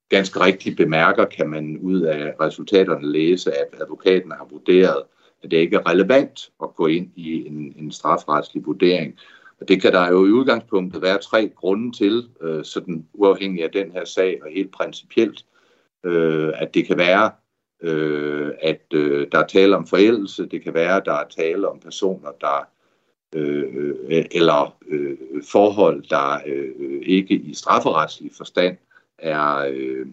[0.09, 5.03] ganske rigtigt bemærker, kan man ud af resultaterne læse, at advokaten har vurderet,
[5.43, 9.19] at det ikke er relevant at gå ind i en, en strafretslig vurdering.
[9.61, 13.71] Og det kan der jo i udgangspunktet være tre grunde til, øh, sådan uafhængig af
[13.71, 15.45] den her sag, og helt principielt,
[16.03, 17.31] øh, at det kan være,
[17.81, 21.67] øh, at øh, der er tale om forældelse, det kan være, at der er tale
[21.67, 22.67] om personer, der
[23.35, 28.77] øh, øh, eller øh, forhold, der øh, ikke i strafferetslig forstand
[29.17, 30.07] er øh,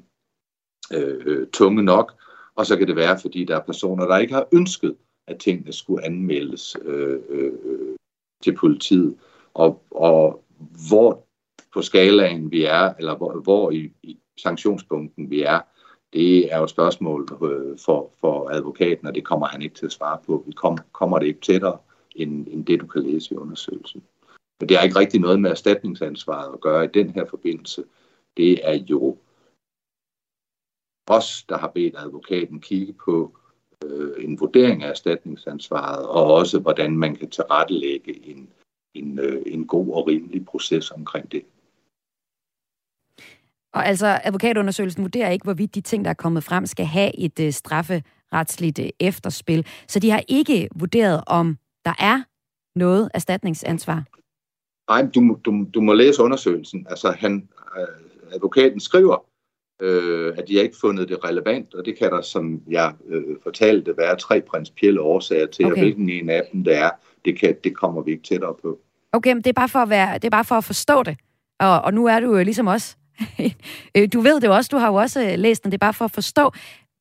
[0.93, 2.13] øh, tunge nok,
[2.55, 5.73] og så kan det være, fordi der er personer, der ikke har ønsket, at tingene
[5.73, 7.53] skulle anmeldes øh, øh,
[8.43, 9.17] til politiet,
[9.55, 10.45] og, og
[10.89, 11.27] hvor
[11.73, 15.61] på skalaen vi er, eller hvor, hvor i, i sanktionspunkten vi er,
[16.13, 19.87] det er jo et spørgsmål øh, for, for advokaten, og det kommer han ikke til
[19.87, 20.45] at svare på.
[20.47, 21.79] Vi kom, kommer det ikke tættere,
[22.17, 24.03] end, end det du kan læse i undersøgelsen.
[24.61, 27.85] Men det har ikke rigtig noget med erstatningsansvaret at gøre i den her forbindelse.
[28.37, 29.19] Det er jo
[31.07, 33.37] os, der har bedt advokaten kigge på
[33.85, 38.51] øh, en vurdering af erstatningsansvaret, og også hvordan man kan tilrettelægge en,
[38.95, 41.43] en, øh, en god og rimelig proces omkring det.
[43.73, 47.41] Og altså, advokatundersøgelsen vurderer ikke, hvorvidt de ting, der er kommet frem, skal have et
[47.41, 49.67] uh, strafferetsligt uh, efterspil.
[49.89, 52.23] Så de har ikke vurderet, om der er
[52.79, 54.05] noget erstatningsansvar.
[54.89, 56.87] Nej, du, du, du må læse undersøgelsen.
[56.91, 59.17] Altså, han, uh, advokaten skriver,
[59.83, 63.37] uh, at de har ikke fundet det relevant, og det kan der, som jeg uh,
[63.43, 65.75] fortalte, være tre principielle årsager til, okay.
[65.75, 66.91] og hvilken en af dem det er,
[67.25, 68.79] det, kan, det kommer vi ikke tættere på.
[69.13, 71.17] Okay, men det er bare for at, være, det er bare for at forstå det.
[71.61, 72.97] Og, og nu er du jo ligesom os
[73.97, 75.95] Øh, du ved det også, du har jo også øh, læst den, det er bare
[75.95, 76.53] for at forstå.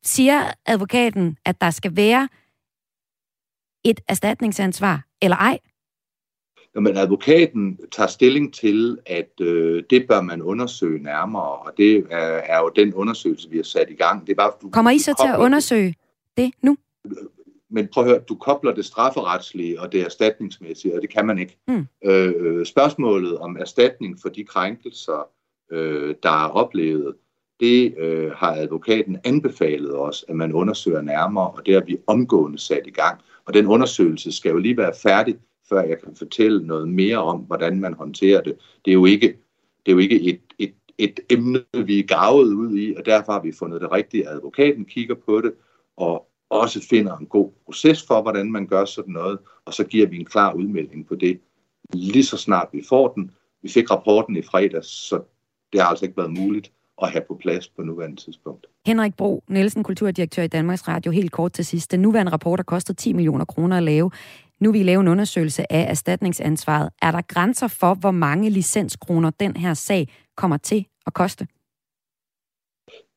[0.04, 2.30] Siger advokaten, at der skal være
[3.86, 5.60] et erstatningsansvar, eller ej?
[6.76, 12.18] men advokaten tager stilling til, at øh, det bør man undersøge nærmere, og det er,
[12.18, 14.28] er jo den undersøgelse, vi har sat i gang.
[14.28, 15.96] Det er bare, du, Kommer I så til at undersøge
[16.38, 16.78] det nu?
[17.72, 21.40] Men prøv at høre, du kobler det strafferetslige og det erstatningsmæssige, og det kan man
[21.40, 21.58] ikke.
[21.68, 21.88] Mm.
[22.06, 25.30] Øh, spørgsmålet om erstatning for de krænkelser,
[25.72, 27.16] øh, der er oplevet,
[27.60, 32.60] det øh, har advokaten anbefalet os, at man undersøger nærmere, og det har vi omgående
[32.60, 33.20] sat i gang.
[33.46, 35.36] Og den undersøgelse skal jo lige være færdig,
[35.70, 38.56] før jeg kan fortælle noget mere om, hvordan man håndterer det.
[38.86, 39.28] Det er jo ikke,
[39.86, 43.32] det er jo ikke et, et, et emne, vi er gavet ud i, og derfor
[43.32, 44.30] har vi fundet det rigtige.
[44.30, 45.54] Advokaten kigger på det,
[45.98, 50.08] og også finder en god proces for, hvordan man gør sådan noget, og så giver
[50.08, 51.40] vi en klar udmelding på det,
[51.94, 53.32] lige så snart vi får den.
[53.64, 55.22] Vi fik rapporten i fredags, så
[55.74, 56.72] det har altså ikke været muligt
[57.02, 58.68] at have på plads på nuværende tidspunkt.
[58.86, 61.92] Henrik Bro Nielsen, kulturdirektør i Danmarks Radio, helt kort til sidst.
[61.92, 64.12] Den nuværende rapport har kostet 10 millioner kroner at lave.
[64.60, 66.90] Nu vil I lave en undersøgelse af erstatningsansvaret.
[67.02, 71.48] Er der grænser for, hvor mange licenskroner den her sag kommer til at koste?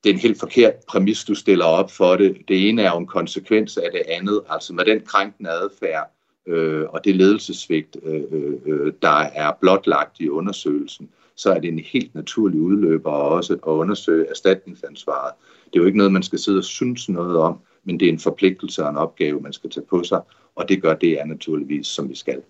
[0.05, 2.37] Det er en helt forkert præmis, du stiller op for det.
[2.49, 4.41] Det ene er jo en konsekvens af det andet.
[4.49, 6.15] Altså med den krænkende adfærd
[6.47, 11.69] øh, og det ledelsesvigt, øh, øh, øh der er blotlagt i undersøgelsen, så er det
[11.69, 15.33] en helt naturlig udløber også at undersøge erstatningsansvaret.
[15.65, 18.13] Det er jo ikke noget, man skal sidde og synes noget om, men det er
[18.13, 20.21] en forpligtelse og en opgave, man skal tage på sig,
[20.55, 22.43] og det gør det er naturligvis, som vi skal.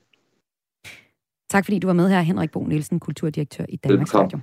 [1.51, 4.39] Tak fordi du var med her, Henrik Bo Nielsen, kulturdirektør i Danmarks Radio.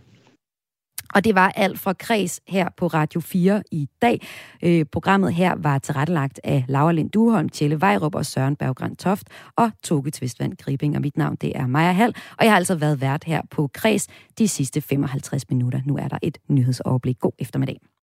[1.14, 4.22] Og det var alt fra Kreds her på Radio 4 i dag.
[4.64, 9.28] Øh, programmet her var tilrettelagt af Laura Lind Duholm, Tjelle Vejrup og Søren Berggren Toft
[9.56, 10.96] og Toge Tvistvand Gribing.
[10.96, 13.70] Og mit navn det er Maja Hall, og jeg har altså været vært her på
[13.74, 14.08] Kreds
[14.38, 15.82] de sidste 55 minutter.
[15.86, 17.20] Nu er der et nyhedsoverblik.
[17.20, 17.92] God eftermiddag.